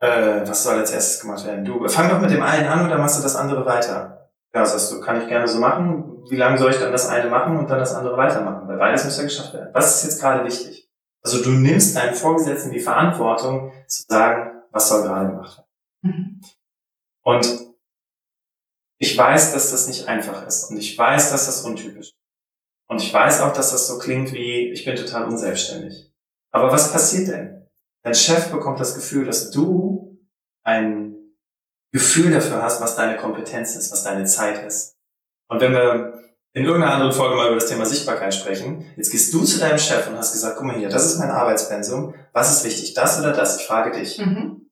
[0.00, 1.64] Äh, was soll als erstes gemacht werden?
[1.64, 4.21] Du, fang doch mit dem einen an oder machst du das andere weiter?
[4.54, 6.24] Ja, sagst du, kann ich gerne so machen.
[6.28, 8.68] Wie lange soll ich dann das eine machen und dann das andere weitermachen?
[8.68, 9.70] Weil beides muss ja geschafft werden.
[9.72, 10.90] Was ist jetzt gerade wichtig?
[11.22, 15.68] Also du nimmst deinen Vorgesetzten die Verantwortung zu sagen, was soll gerade gemacht werden.
[16.02, 16.40] Mhm.
[17.22, 17.72] Und
[18.98, 20.70] ich weiß, dass das nicht einfach ist.
[20.70, 22.16] Und ich weiß, dass das untypisch ist.
[22.88, 26.12] Und ich weiß auch, dass das so klingt wie, ich bin total unselbstständig.
[26.50, 27.68] Aber was passiert denn?
[28.02, 30.18] Dein Chef bekommt das Gefühl, dass du
[30.64, 31.16] ein
[31.92, 34.96] Gefühl dafür hast, was deine Kompetenz ist, was deine Zeit ist.
[35.48, 36.14] Und wenn wir
[36.54, 39.78] in irgendeiner anderen Folge mal über das Thema Sichtbarkeit sprechen, jetzt gehst du zu deinem
[39.78, 43.18] Chef und hast gesagt, guck mal hier, das ist mein Arbeitspensum, was ist wichtig, das
[43.20, 43.60] oder das?
[43.60, 44.18] Ich frage dich.
[44.18, 44.70] Mhm.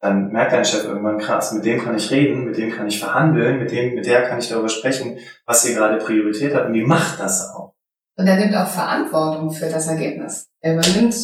[0.00, 2.98] Dann merkt dein Chef irgendwann krass, mit dem kann ich reden, mit dem kann ich
[2.98, 6.74] verhandeln, mit dem, mit der kann ich darüber sprechen, was hier gerade Priorität hat und
[6.74, 7.74] die macht das auch.
[8.18, 10.48] Und er nimmt auch Verantwortung für das Ergebnis.
[10.60, 11.14] Er übernimmt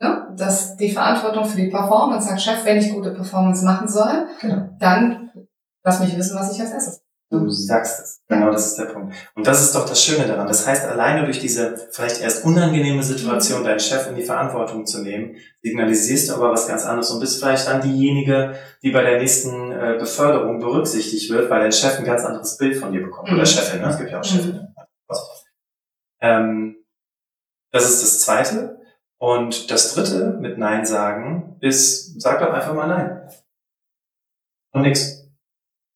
[0.00, 4.28] ne, das, die Verantwortung für die Performance, sagt Chef, wenn ich gute Performance machen soll,
[4.40, 4.68] genau.
[4.78, 5.30] dann
[5.84, 8.22] lass mich wissen, was ich als erstes Du sagst es.
[8.28, 9.12] Genau, das ist der Punkt.
[9.34, 10.46] Und das ist doch das Schöne daran.
[10.46, 15.02] Das heißt, alleine durch diese vielleicht erst unangenehme Situation, deinen Chef in die Verantwortung zu
[15.02, 19.18] nehmen, signalisierst du aber was ganz anderes und bist vielleicht dann diejenige, die bei der
[19.18, 23.28] nächsten äh, Beförderung berücksichtigt wird, weil dein Chef ein ganz anderes Bild von dir bekommt.
[23.28, 23.46] Oder mhm.
[23.46, 23.88] Chefin, ne?
[23.88, 24.52] Es gibt ja auch Chefin.
[24.52, 24.68] Mhm.
[26.20, 26.76] Ähm,
[27.72, 28.75] das ist das Zweite.
[29.18, 33.30] Und das Dritte mit Nein sagen ist, sag doch einfach mal Nein.
[34.72, 35.26] Und nix.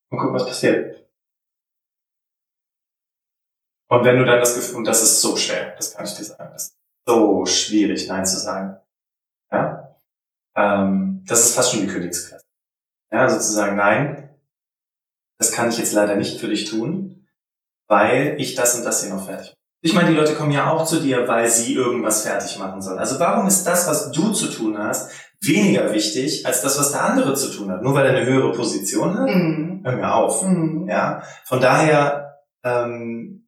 [0.09, 1.07] Und guck, was passiert.
[3.89, 6.23] Und wenn du dann das Gefühl, und das ist so schwer, das kann ich dir
[6.23, 8.79] sagen, das ist so schwierig, Nein zu sagen.
[9.51, 9.97] Ja?
[10.55, 12.45] Ähm, das ist fast schon die Königsklasse.
[13.11, 14.29] Ja, sozusagen, nein,
[15.37, 17.27] das kann ich jetzt leider nicht für dich tun,
[17.87, 19.53] weil ich das und das hier noch fertig.
[19.83, 22.99] Ich meine, die Leute kommen ja auch zu dir, weil sie irgendwas fertig machen sollen.
[22.99, 27.03] Also warum ist das, was du zu tun hast, weniger wichtig als das, was der
[27.03, 27.81] andere zu tun hat?
[27.81, 29.27] Nur weil er eine höhere Position hat?
[29.27, 29.81] Mhm.
[29.83, 30.43] Hör mir auf.
[30.43, 30.87] Mhm.
[30.87, 31.23] Ja.
[31.45, 33.47] Von daher ähm,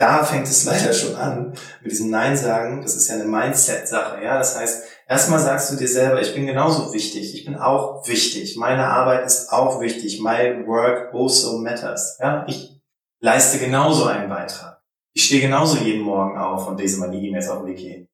[0.00, 2.82] da fängt es leider schon an mit diesem Nein sagen.
[2.82, 4.24] Das ist ja eine Mindset-Sache.
[4.24, 7.34] Ja, das heißt, erstmal sagst du dir selber, ich bin genauso wichtig.
[7.34, 8.56] Ich bin auch wichtig.
[8.56, 10.20] Meine Arbeit ist auch wichtig.
[10.20, 12.18] My work also matters.
[12.20, 12.79] Ja, ich
[13.20, 14.82] leiste genauso einen Beitrag.
[15.12, 18.08] Ich stehe genauso jeden Morgen auf und lese die E-Mails auf dem Wiki,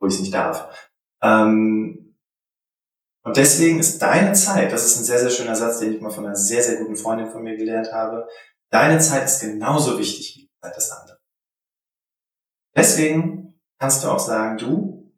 [0.00, 0.90] wo ich es nicht darf.
[1.22, 2.16] Ähm,
[3.22, 6.10] und deswegen ist deine Zeit, das ist ein sehr, sehr schöner Satz, den ich mal
[6.10, 8.28] von einer sehr, sehr guten Freundin von mir gelernt habe,
[8.70, 11.18] deine Zeit ist genauso wichtig wie das andere.
[12.76, 15.12] Deswegen kannst du auch sagen, du,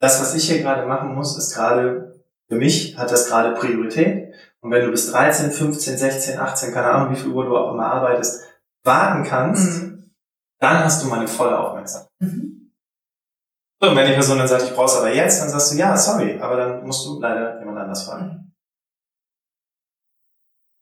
[0.00, 4.34] das, was ich hier gerade machen muss, ist gerade, für mich hat das gerade Priorität.
[4.60, 7.72] Und wenn du bis 13, 15, 16, 18, keine Ahnung, wie viel Uhr du auch
[7.72, 8.47] immer arbeitest,
[8.88, 10.10] warten kannst, mhm.
[10.60, 12.10] dann hast du meine volle Aufmerksamkeit.
[12.18, 12.72] Mhm.
[13.80, 15.96] So, und wenn die Person dann sagt, ich brauch's aber jetzt, dann sagst du, ja,
[15.96, 18.52] sorry, aber dann musst du leider jemand anders fragen.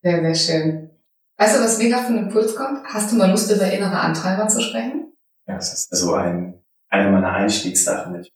[0.03, 0.90] Sehr, sehr schön.
[1.38, 2.83] Weißt du, was mega für einen Impuls kommt?
[2.87, 5.12] Hast du mal Lust, über innere Antreiber zu sprechen?
[5.47, 8.12] Ja, das ist so ein, eine meiner Einstiegssachen.
[8.12, 8.33] Mit.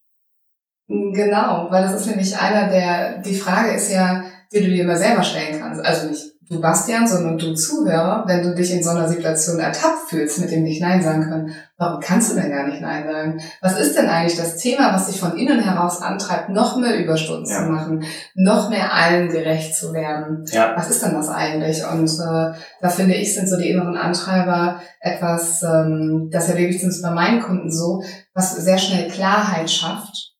[0.87, 4.97] Genau, weil das ist nämlich einer der, die Frage ist ja, die du dir immer
[4.97, 5.83] selber stellen kannst.
[5.83, 10.09] Also nicht du Bastian, sondern du Zuhörer, wenn du dich in so einer Situation ertappt
[10.09, 13.41] fühlst, mit dem nicht Nein sagen können, warum kannst du denn gar nicht Nein sagen?
[13.61, 17.49] Was ist denn eigentlich das Thema, was dich von innen heraus antreibt, noch mehr Überstunden
[17.49, 17.63] ja.
[17.63, 18.03] zu machen,
[18.35, 20.45] noch mehr allen gerecht zu werden?
[20.51, 20.73] Ja.
[20.75, 21.83] Was ist denn das eigentlich?
[21.85, 26.79] Und äh, da finde ich, sind so die inneren Antreiber etwas, ähm, das erlebe ich
[26.79, 30.30] zumindest bei meinen Kunden so, was sehr schnell Klarheit schafft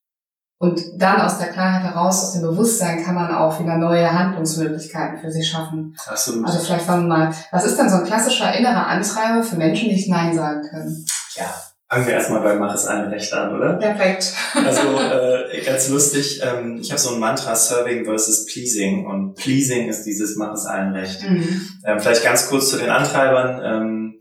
[0.62, 5.20] und dann aus der Klarheit heraus, aus dem Bewusstsein, kann man auch wieder neue Handlungsmöglichkeiten
[5.20, 5.98] für sich schaffen.
[6.06, 6.46] Absolut.
[6.46, 9.90] Also vielleicht fangen wir mal, was ist denn so ein klassischer innerer Antreiber für Menschen,
[9.90, 11.04] die nicht Nein sagen können?
[11.34, 11.46] Ja,
[11.90, 13.74] fangen wir erstmal bei Mach es allen recht an, oder?
[13.74, 14.34] Perfekt.
[14.54, 14.82] Also
[15.52, 20.04] äh, ganz lustig, ähm, ich habe so ein Mantra Serving versus Pleasing und Pleasing ist
[20.04, 21.28] dieses Mach es allen recht.
[21.28, 21.70] Mhm.
[21.88, 23.62] Ähm, vielleicht ganz kurz zu den Antreibern.
[23.64, 24.20] Ähm,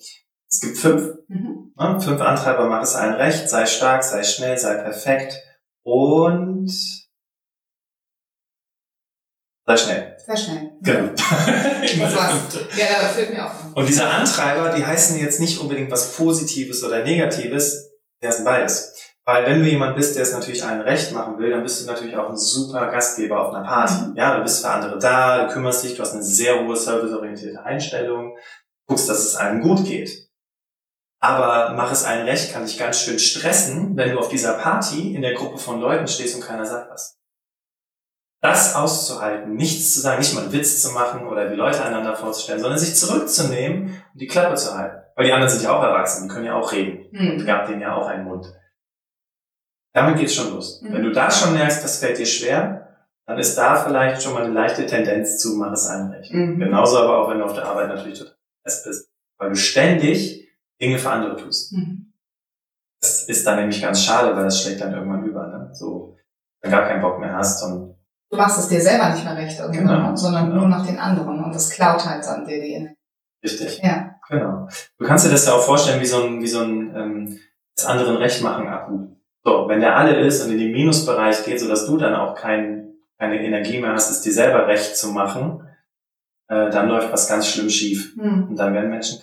[0.50, 1.74] es gibt fünf, mhm.
[1.78, 2.00] ne?
[2.00, 5.38] fünf Antreiber, mach es allen recht, sei stark, sei schnell, sei perfekt
[5.84, 6.70] und
[9.66, 10.16] sei schnell.
[10.18, 10.72] Sehr schnell.
[10.80, 11.12] Genau.
[11.14, 12.34] das war's.
[12.76, 13.52] Ja, das fällt mir auch.
[13.74, 17.90] Und diese Antreiber, die heißen jetzt nicht unbedingt was Positives oder Negatives,
[18.22, 18.94] der ist beides.
[19.24, 21.86] Weil wenn du jemand bist, der es natürlich allen recht machen will, dann bist du
[21.86, 24.10] natürlich auch ein super Gastgeber auf einer Party.
[24.10, 24.16] Mhm.
[24.16, 27.62] Ja, du bist für andere da, du kümmerst dich, du hast eine sehr hohe serviceorientierte
[27.62, 28.36] Einstellung,
[28.88, 30.29] guckst, dass es einem gut geht.
[31.22, 35.14] Aber mach es allen recht, kann dich ganz schön stressen, wenn du auf dieser Party
[35.14, 37.18] in der Gruppe von Leuten stehst und keiner sagt was.
[38.42, 42.16] Das auszuhalten, nichts zu sagen, nicht mal einen Witz zu machen oder die Leute einander
[42.16, 44.96] vorzustellen, sondern sich zurückzunehmen und die Klappe zu halten.
[45.14, 47.06] Weil die anderen sind ja auch erwachsen, die können ja auch reden.
[47.12, 47.32] Mhm.
[47.32, 48.46] Und gab denen ja auch einen Mund.
[49.92, 50.80] Damit geht's schon los.
[50.80, 50.94] Mhm.
[50.94, 52.88] Wenn du da schon merkst, das fällt dir schwer,
[53.26, 56.32] dann ist da vielleicht schon mal eine leichte Tendenz zu, mach es einem recht.
[56.32, 56.58] Mhm.
[56.58, 59.10] Genauso aber auch, wenn du auf der Arbeit natürlich total fest bist.
[59.36, 60.39] Weil du ständig
[60.80, 61.72] Dinge für andere tust.
[61.72, 62.12] Mhm.
[63.00, 65.70] Das ist dann nämlich ganz schade, weil das schlägt dann irgendwann über, ne?
[65.72, 66.16] So,
[66.60, 67.96] wenn gar keinen Bock mehr hast und
[68.30, 70.60] Du machst es dir selber nicht mehr recht, genau, sondern genau.
[70.60, 72.96] nur nach den anderen und das klaut halt dann dir die Energie.
[73.42, 73.80] Richtig.
[73.82, 74.14] Ja.
[74.28, 74.68] Genau.
[74.98, 77.38] Du kannst dir das ja auch vorstellen wie so ein, wie so ein ähm,
[77.74, 79.16] das anderen Recht machen Akku.
[79.42, 82.92] So, wenn der alle ist und in den Minusbereich geht, sodass du dann auch kein,
[83.18, 85.66] keine Energie mehr hast, es dir selber recht zu machen,
[86.48, 88.14] äh, dann läuft was ganz schlimm schief.
[88.16, 88.48] Mhm.
[88.50, 89.22] Und dann werden Menschen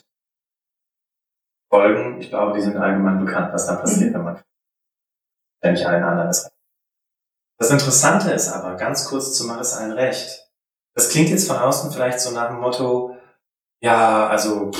[1.69, 2.19] folgen.
[2.21, 4.15] Ich glaube, die sind allgemein bekannt, was dann passiert, mhm.
[4.15, 4.41] wenn man
[5.62, 6.51] wenn nicht allen anderen ist.
[7.60, 10.47] Das Interessante ist aber, ganz kurz zu machen, ist allen recht.
[10.95, 13.17] Das klingt jetzt von außen vielleicht so nach dem Motto,
[13.82, 14.71] ja, also,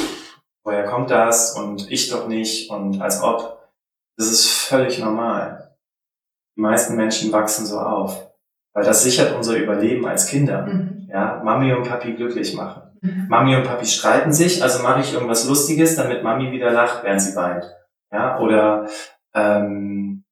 [0.64, 3.58] woher kommt das und ich doch nicht und als ob.
[4.18, 5.76] Das ist völlig normal.
[6.56, 8.32] Die meisten Menschen wachsen so auf,
[8.74, 10.66] weil das sichert unser Überleben als Kinder.
[10.66, 11.08] Mhm.
[11.10, 12.87] Ja, Mami und Papi glücklich machen.
[13.02, 13.28] Mhm.
[13.30, 17.22] Mami und Papi streiten sich, also mache ich irgendwas Lustiges, damit Mami wieder lacht, während
[17.22, 17.66] sie weint.
[18.12, 18.88] Ja, oder
[19.34, 20.24] ähm,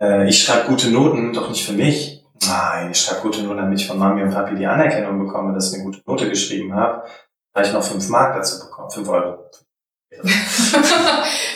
[0.00, 3.80] äh, ich schreibe gute Noten, doch nicht für mich, Nein, ich schreibe gute Noten, damit
[3.80, 7.06] ich von Mami und Papi die Anerkennung bekomme, dass ich eine gute Note geschrieben habe,
[7.52, 9.50] weil ich noch fünf Mark dazu bekomme, fünf Euro.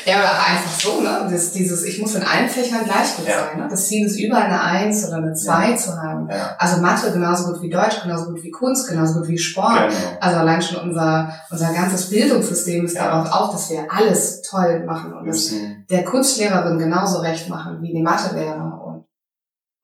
[0.06, 1.28] Ja, oder einfach so, ne?
[1.30, 3.38] Das, dieses, ich muss in allen Fächern gleich gut ja.
[3.40, 3.60] sein.
[3.60, 3.68] Ne?
[3.70, 5.76] Das Ziel ist überall eine Eins oder eine Zwei ja.
[5.76, 6.28] zu haben.
[6.30, 6.56] Ja.
[6.58, 9.88] Also Mathe genauso gut wie Deutsch, genauso gut wie Kunst, genauso gut wie Sport.
[9.88, 10.18] Genau.
[10.20, 15.12] Also allein schon unser, unser ganzes Bildungssystem ist darauf auch, dass wir alles toll machen
[15.12, 15.52] und das
[15.90, 18.78] der Kunstlehrerin genauso recht machen wie die Mathelehrer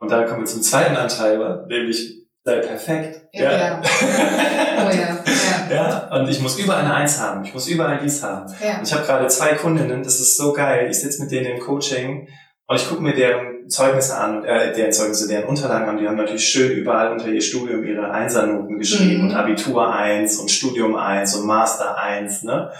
[0.04, 3.28] und dann kommen wir zum zweiten Antreiber, nämlich sei perfekt.
[3.32, 3.52] Ja.
[3.52, 3.82] ja.
[3.82, 4.90] oh ja.
[4.90, 5.24] ja.
[5.70, 7.42] Ja, und ich muss überall eine Eins haben.
[7.42, 8.52] Ich muss überall dies haben.
[8.62, 8.78] Ja.
[8.78, 10.88] Und ich habe gerade zwei Kundinnen, das ist so geil.
[10.90, 12.28] Ich sitze mit denen im Coaching
[12.66, 15.96] und ich gucke mir deren Zeugnisse an, äh, deren Zeugnisse, deren Unterlagen an.
[15.96, 19.30] Die haben natürlich schön überall unter ihr Studium ihre Einsernoten geschrieben mhm.
[19.30, 22.70] und Abitur 1 und Studium 1 und Master 1, ne?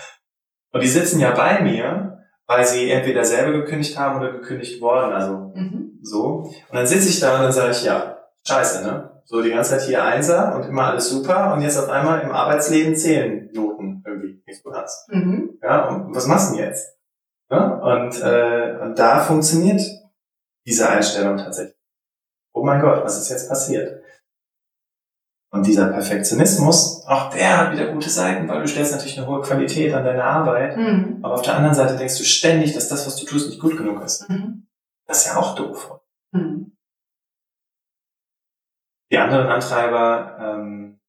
[0.72, 5.12] Und die sitzen ja bei mir, weil sie entweder selber gekündigt haben oder gekündigt worden.
[5.14, 6.52] Also mhm so.
[6.68, 9.13] Und dann sitze ich da und dann sage ich, ja, scheiße, ne?
[9.26, 12.30] So die ganze Zeit hier Einser und immer alles super und jetzt auf einmal im
[12.30, 15.06] Arbeitsleben zählen Noten irgendwie nicht so ganz.
[15.08, 15.58] Mhm.
[15.62, 16.98] Ja, und was machst du denn jetzt?
[17.50, 19.80] Ja, und, äh, und da funktioniert
[20.66, 21.76] diese Einstellung tatsächlich.
[22.52, 24.02] Oh mein Gott, was ist jetzt passiert?
[25.50, 29.40] Und dieser Perfektionismus, auch der hat wieder gute Seiten, weil du stellst natürlich eine hohe
[29.40, 31.20] Qualität an deine Arbeit, mhm.
[31.22, 33.76] aber auf der anderen Seite denkst du ständig, dass das, was du tust, nicht gut
[33.76, 34.28] genug ist.
[34.28, 34.66] Mhm.
[35.06, 36.00] Das ist ja auch doof.
[36.32, 36.73] Mhm.
[39.10, 41.00] Die anderen Antreiber, ähm,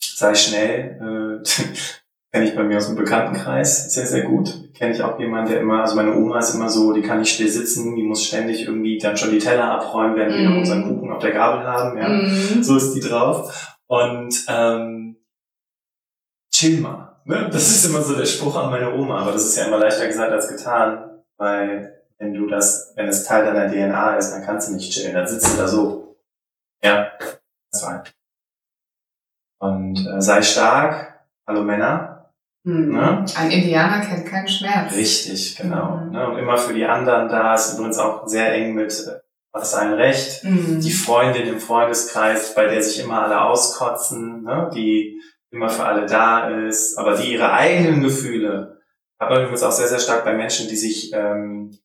[0.00, 1.48] sei schnell, äh,
[2.32, 4.72] kenne ich bei mir aus dem Bekanntenkreis sehr, sehr gut.
[4.74, 7.34] Kenne ich auch jemanden, der immer, also meine Oma ist immer so, die kann nicht
[7.34, 10.58] still sitzen, die muss ständig irgendwie dann schon die Teller abräumen, wenn wir noch mhm.
[10.58, 11.98] unseren Kuchen auf der Gabel haben.
[11.98, 12.08] Ja.
[12.08, 12.62] Mm.
[12.62, 13.76] So ist die drauf.
[13.88, 15.16] Und ähm,
[16.52, 17.20] chill mal.
[17.24, 17.48] Ne?
[17.52, 20.06] Das ist immer so der Spruch an meine Oma, aber das ist ja immer leichter
[20.06, 24.68] gesagt als getan, weil wenn du das, wenn es Teil deiner DNA ist, dann kannst
[24.68, 26.09] du nicht chillen, dann sitzt du da so.
[26.82, 27.12] Ja,
[27.72, 28.04] das war.
[29.60, 32.32] Und äh, sei stark, hallo Männer.
[32.64, 32.92] Mhm.
[32.94, 33.24] Ne?
[33.36, 34.94] Ein Indianer kennt keinen Schmerz.
[34.94, 35.96] Richtig, genau.
[35.96, 36.10] Mhm.
[36.12, 36.30] Ne?
[36.30, 39.20] Und immer für die anderen da ist übrigens auch sehr eng mit äh,
[39.52, 40.44] was ein Recht.
[40.44, 40.80] Mhm.
[40.80, 44.70] Die Freundin im Freundeskreis, bei der sich immer alle auskotzen, ne?
[44.74, 48.80] die immer für alle da ist, aber die ihre eigenen Gefühle
[49.18, 51.76] hat man übrigens auch sehr, sehr stark bei Menschen, die sich ähm,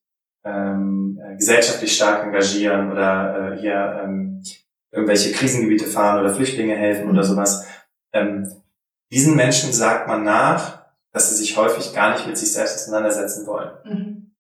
[0.45, 4.41] ähm, äh, gesellschaftlich stark engagieren oder äh, hier ähm,
[4.95, 7.67] irgendwelche Krisengebiete fahren oder Flüchtlinge helfen oder sowas.
[8.13, 8.49] Ähm,
[9.11, 13.45] diesen Menschen sagt man nach, dass sie sich häufig gar nicht mit sich selbst auseinandersetzen
[13.45, 13.71] wollen.
[13.83, 14.35] Mhm.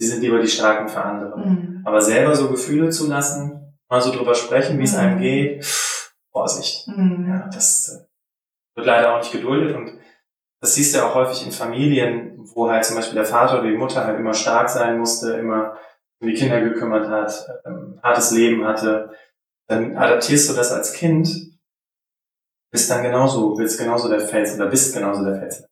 [0.00, 1.38] Die sind lieber die Starken für andere.
[1.38, 1.82] Mhm.
[1.84, 5.20] Aber selber so Gefühle zu lassen, mal so drüber sprechen, wie es einem mhm.
[5.20, 5.64] geht,
[6.30, 6.86] Vorsicht.
[6.88, 7.26] Mhm.
[7.28, 8.06] Ja, das äh,
[8.76, 9.98] wird leider auch nicht geduldet und
[10.62, 13.70] das siehst du ja auch häufig in Familien, wo halt zum Beispiel der Vater oder
[13.70, 15.78] die Mutter halt immer stark sein musste, immer
[16.20, 19.10] um die Kinder gekümmert hat, ähm, hartes Leben hatte.
[19.70, 21.28] Dann adaptierst du das als Kind,
[22.72, 25.64] bist dann genauso, willst genauso der Fels oder bist genauso der Fels.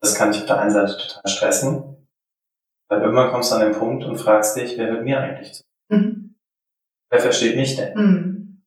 [0.00, 2.08] Das kann dich auf der einen Seite total stressen,
[2.88, 5.64] weil irgendwann kommst du an den Punkt und fragst dich, wer hört mir eigentlich zu?
[5.90, 6.34] Mhm.
[7.10, 7.94] Wer versteht mich denn?
[7.94, 8.64] Mhm.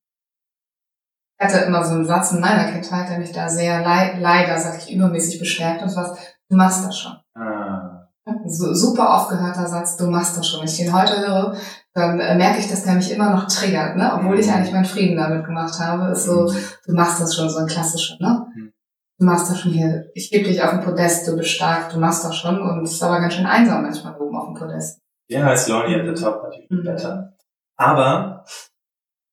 [1.40, 4.60] Ich hatte immer so einen Satz in meiner Kindheit, der mich da sehr leid, leider,
[4.60, 7.18] sag ich, übermäßig bestärkt und was, du machst das schon.
[7.34, 8.08] Ah.
[8.46, 10.60] So, super oft gehörter Satz, du machst das schon.
[10.60, 11.58] Wenn ich den heute höre,
[11.94, 14.12] dann äh, merke ich, dass der mich immer noch triggert, ne?
[14.16, 14.54] Obwohl ich mhm.
[14.54, 16.58] eigentlich meinen Frieden damit gemacht habe, ist so, mhm.
[16.86, 18.46] du machst das schon, so ein klassischer, ne?
[18.56, 18.74] Mhm.
[19.20, 22.00] Du machst das schon hier, ich gebe dich auf den Podest, du bist stark, du
[22.00, 25.00] machst das schon und es ist aber ganz schön einsam manchmal oben auf dem Podest.
[25.28, 26.84] Ja, ist lonely at the top natürlich mhm.
[26.84, 27.34] besser.
[27.78, 28.46] Aber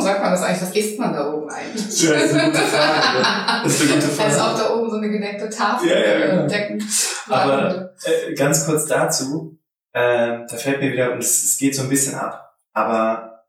[0.00, 0.62] sagt man das eigentlich?
[0.62, 2.02] Was isst man da oben eigentlich?
[2.02, 3.62] Ja, das ist eine gute Frage.
[3.64, 4.30] Das ist eine gute Frage.
[4.30, 6.46] Als ob da oben so eine gedeckte Tafel ja, ja, genau.
[6.46, 6.88] Decken.
[7.28, 9.59] Aber äh, ganz kurz dazu,
[9.92, 12.58] äh, da fällt mir wieder, es, es geht so ein bisschen ab.
[12.72, 13.46] Aber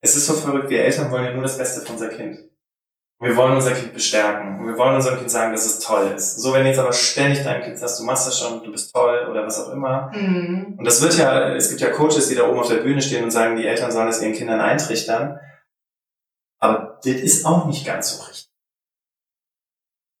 [0.00, 2.38] es ist so verrückt, wir Eltern wollen ja nur das Beste für unser Kind.
[3.20, 4.58] Wir wollen unser Kind bestärken.
[4.58, 6.40] Und wir wollen unserem Kind sagen, dass es toll ist.
[6.40, 9.28] So, wenn jetzt aber ständig deinem Kind sagst, du machst das schon, du bist toll
[9.30, 10.10] oder was auch immer.
[10.12, 10.74] Mhm.
[10.78, 13.22] Und das wird ja, es gibt ja Coaches, die da oben auf der Bühne stehen
[13.22, 15.38] und sagen, die Eltern sollen das ihren Kindern eintrichtern.
[16.60, 18.50] Aber das ist auch nicht ganz so richtig.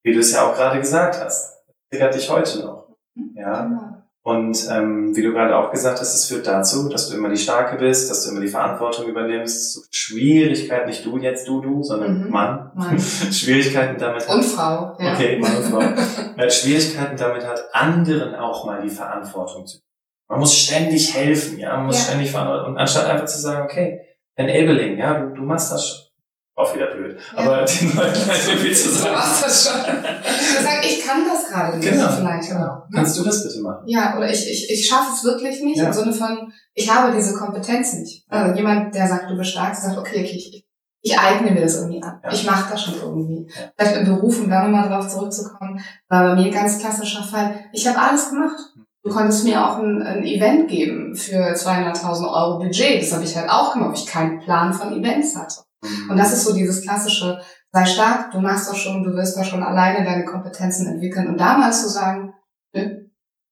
[0.04, 1.64] Wie du es ja auch gerade gesagt hast.
[1.66, 2.88] Das triggert dich heute noch.
[3.14, 3.34] Mhm.
[3.36, 3.64] Ja.
[3.64, 3.91] Genau.
[4.24, 7.36] Und ähm, wie du gerade auch gesagt hast, es führt dazu, dass du immer die
[7.36, 9.92] Starke bist, dass du immer die Verantwortung übernimmst.
[9.92, 12.30] Schwierigkeiten, nicht du jetzt du, du, sondern mhm.
[12.30, 12.70] Mann.
[12.76, 13.00] Mann.
[13.00, 14.36] Schwierigkeiten damit hat.
[14.36, 15.14] Und Frau, ja.
[15.14, 15.80] Okay, Mann und Frau.
[16.50, 19.78] Schwierigkeiten damit hat, anderen auch mal die Verantwortung zu.
[20.28, 21.76] Man muss ständig helfen, ja.
[21.76, 22.04] Man muss ja.
[22.04, 22.70] ständig verantworten.
[22.70, 24.02] Und anstatt einfach zu sagen, okay,
[24.36, 26.12] enabling, ja, du, du machst das schon
[26.54, 27.01] auch wieder blöd.
[27.34, 27.38] Ja.
[27.42, 29.14] Aber den Leuten halt viel zu sagen.
[29.14, 29.80] Du machst das schon.
[30.24, 31.90] Ich sag, ich kann das gerade nicht.
[31.90, 32.08] Genau.
[32.08, 32.48] Vielleicht.
[32.48, 32.82] Genau.
[32.94, 33.84] Kannst du das bitte machen?
[33.86, 35.86] Ja, oder ich, ich, ich schaffe es wirklich nicht ja.
[35.86, 38.24] im Sinne von, ich habe diese Kompetenz nicht.
[38.28, 40.66] Also jemand, der sagt, du bist stark, sagt, okay, okay ich,
[41.02, 42.20] ich eigne mir das irgendwie an.
[42.22, 42.32] Ja.
[42.32, 43.48] Ich mache das schon irgendwie.
[43.48, 43.72] Ja.
[43.76, 47.56] Vielleicht im Beruf, um da nochmal drauf zurückzukommen, war bei mir ein ganz klassischer Fall.
[47.72, 48.56] Ich habe alles gemacht.
[49.04, 53.02] Du konntest mir auch ein, ein Event geben für 200.000 Euro Budget.
[53.02, 55.62] Das habe ich halt auch gemacht, weil ich keinen Plan von Events hatte.
[56.08, 57.40] Und das ist so dieses klassische,
[57.72, 61.28] sei stark, du machst das schon, du wirst da schon alleine deine Kompetenzen entwickeln.
[61.28, 62.34] Und damals zu sagen,
[62.74, 63.06] nö,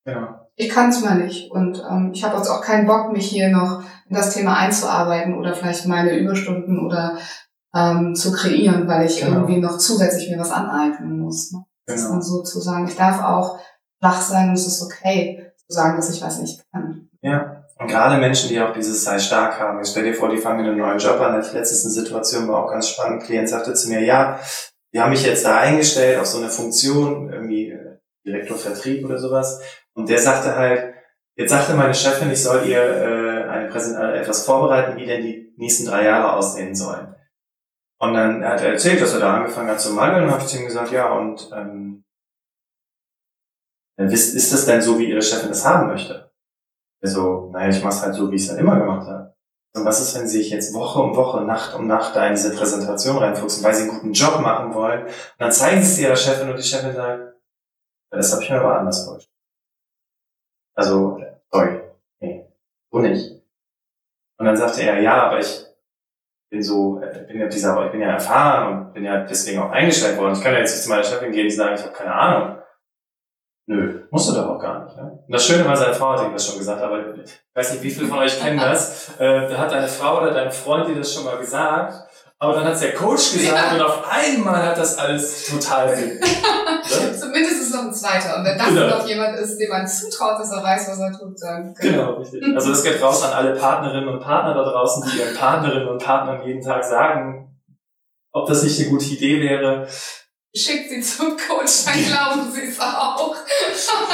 [0.07, 0.47] ja.
[0.55, 1.51] ich kann es mal nicht.
[1.51, 5.37] Und ähm, ich habe jetzt auch keinen Bock, mich hier noch in das Thema einzuarbeiten
[5.37, 7.19] oder vielleicht meine Überstunden oder
[7.75, 9.37] ähm, zu kreieren, weil ich genau.
[9.37, 11.53] irgendwie noch zusätzlich mir was aneignen muss.
[11.53, 11.65] Ne?
[11.87, 11.97] Genau.
[11.97, 13.59] Das dann so zu sagen, ich darf auch
[14.01, 17.09] flach sein und es ist okay zu sagen, dass ich was nicht kann.
[17.23, 19.81] Ja, und gerade Menschen, die auch dieses sei stark haben.
[19.81, 21.41] Ich stell dir vor, die fangen einen neuen Job an.
[21.41, 23.23] Die letzte Situation war auch ganz spannend.
[23.23, 24.39] Ein Klient sagte zu mir, ja,
[24.93, 29.17] die haben mich jetzt da eingestellt auf so eine Funktion, irgendwie äh, Direktor Vertrieb oder
[29.17, 29.63] sowas.
[29.95, 30.93] Und der sagte halt,
[31.37, 35.23] jetzt sagte meine Chefin, ich soll ihr äh, eine Präsent äh, etwas vorbereiten, wie denn
[35.23, 37.15] die nächsten drei Jahre aussehen sollen.
[37.99, 40.25] Und dann hat er erzählt, dass er da angefangen hat zu mangeln.
[40.25, 42.05] Und habe ich zu ihm gesagt, ja, und ähm,
[43.97, 46.30] ist, ist das denn so, wie Ihre Chefin das haben möchte?
[47.03, 49.35] Also, naja, ich mach's halt so, wie ich es halt immer gemacht habe.
[49.75, 52.35] Und was ist, wenn sie sich jetzt Woche um Woche, Nacht um Nacht da in
[52.35, 55.05] diese Präsentation reinfuchsen, weil sie einen guten Job machen wollen?
[55.05, 57.35] Und dann zeigen sie es ihrer Chefin und die Chefin sagt,
[58.11, 59.31] das habe ich mir aber anders vorgestellt.
[60.77, 61.21] Also,
[61.53, 61.83] sorry,
[62.21, 62.47] nee,
[62.91, 63.43] so nicht.
[64.39, 65.67] Und dann sagte er, ja, aber ich
[66.51, 69.71] bin so, ich bin ja dieser, ich bin ja erfahren und bin ja deswegen auch
[69.71, 70.35] eingestellt worden.
[70.35, 72.60] Ich kann ja jetzt nicht zu meiner Chefin gehen und sagen, ich habe keine Ahnung.
[73.71, 74.97] Nö, musst du doch auch gar nicht.
[74.97, 75.23] Ne?
[75.25, 77.85] Und das Schöne war, seine Frau hat ihm das schon gesagt, aber ich weiß nicht,
[77.85, 79.11] wie viele von euch kennen das.
[79.17, 81.95] Äh, da hat deine Frau oder dein Freund dir das schon mal gesagt,
[82.41, 83.75] aber dann hat es der Coach gesagt ja.
[83.77, 86.19] und auf einmal hat das alles total Sinn.
[86.19, 87.17] ne?
[87.17, 88.39] Zumindest ist es noch ein zweiter.
[88.39, 88.89] Und wenn das genau.
[88.89, 91.73] noch jemand ist, dem man zutraut, dass er weiß, was er tut, dann.
[91.75, 92.43] Genau, genau richtig.
[92.57, 96.03] Also das geht raus an alle Partnerinnen und Partner da draußen, die ihren Partnerinnen und
[96.03, 97.57] Partnern jeden Tag sagen,
[98.33, 99.87] ob das nicht eine gute Idee wäre,
[100.55, 103.37] schickt sie zum Coach, dann glauben sie es auch.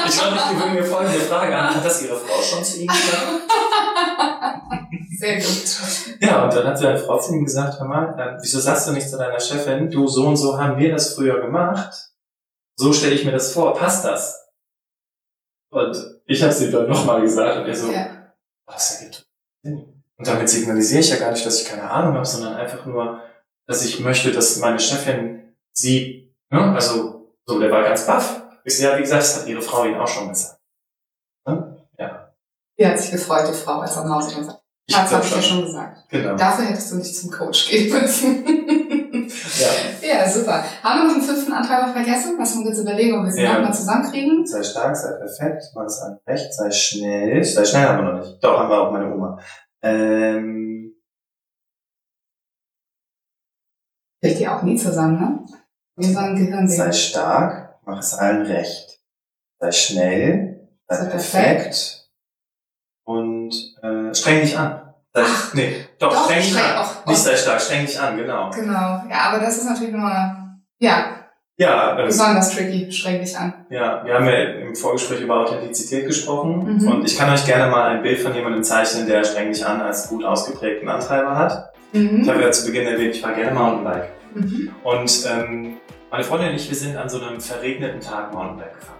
[0.06, 1.74] ich glaube, ich würde mir folgende Frage an.
[1.74, 3.42] Hat das Ihre Frau schon zu Ihnen gesagt?
[5.18, 6.20] Sehr gut.
[6.20, 9.08] Ja, und dann hat seine Frau zu ihm gesagt, hör mal, wieso sagst du nicht
[9.08, 12.12] zu deiner Chefin, du, so und so haben wir das früher gemacht.
[12.76, 14.46] So stelle ich mir das vor, passt das?
[15.70, 18.34] Und ich habe sie dann nochmal gesagt und er so, ja.
[18.66, 19.26] was ergibt
[19.62, 20.02] Sinn?
[20.18, 23.22] Und damit signalisiere ich ja gar nicht, dass ich keine Ahnung habe, sondern einfach nur,
[23.66, 26.74] dass ich möchte, dass meine Chefin sie Ne?
[26.74, 28.42] Also, so, der war ganz baff.
[28.64, 30.60] Ich ja, wie gesagt, das hat ihre Frau ihn auch schon gesagt.
[31.46, 31.86] Ne?
[31.98, 32.32] Ja.
[32.76, 35.42] Wie hat sich gefreut, die Frau, als er nach Hause gesagt Das habe ich ja
[35.42, 36.08] schon gesagt.
[36.08, 36.36] Genau.
[36.36, 38.44] Dafür hättest du nicht zum Coach gehen müssen.
[40.02, 40.08] ja.
[40.08, 40.64] ja, super.
[40.82, 42.36] Haben wir noch einen fünften Antrag noch vergessen?
[42.38, 43.54] Was wir jetzt überlegen, ob wir sie ja.
[43.54, 44.46] nochmal zusammenkriegen?
[44.46, 47.44] Sei stark, sei perfekt, mach es an recht, sei schnell.
[47.44, 48.42] Sei schnell haben wir noch nicht.
[48.42, 49.38] Doch, haben wir auch meine Oma.
[49.82, 50.94] Ähm.
[54.20, 55.46] Kriegt ihr auch nie zusammen, ne?
[55.96, 59.00] Sei stark, mach es allen recht.
[59.58, 62.10] Sei schnell, sei, sei perfekt, perfekt
[63.04, 64.94] und äh, streng dich an.
[65.14, 66.76] Ach, nee, doch, doch streng dich an.
[66.76, 68.50] Auch, nicht sei stark, streng dich an, genau.
[68.50, 71.16] Genau, ja, aber das ist natürlich nochmal, ja,
[71.58, 73.64] ja, ähm, besonders tricky, streng dich an.
[73.70, 76.88] Ja, wir haben ja im Vorgespräch über Authentizität gesprochen mhm.
[76.88, 79.80] und ich kann euch gerne mal ein Bild von jemandem zeichnen, der streng dich an
[79.80, 81.72] als gut ausgeprägten Antreiber hat.
[81.92, 82.20] Mhm.
[82.20, 84.15] Ich habe ja zu Beginn erwähnt, ich fahre gerne Mountainbike.
[84.36, 84.70] Mhm.
[84.84, 85.76] Und ähm,
[86.10, 88.96] meine Freundin und ich, wir sind an so einem verregneten Tag Mountainbike gefahren.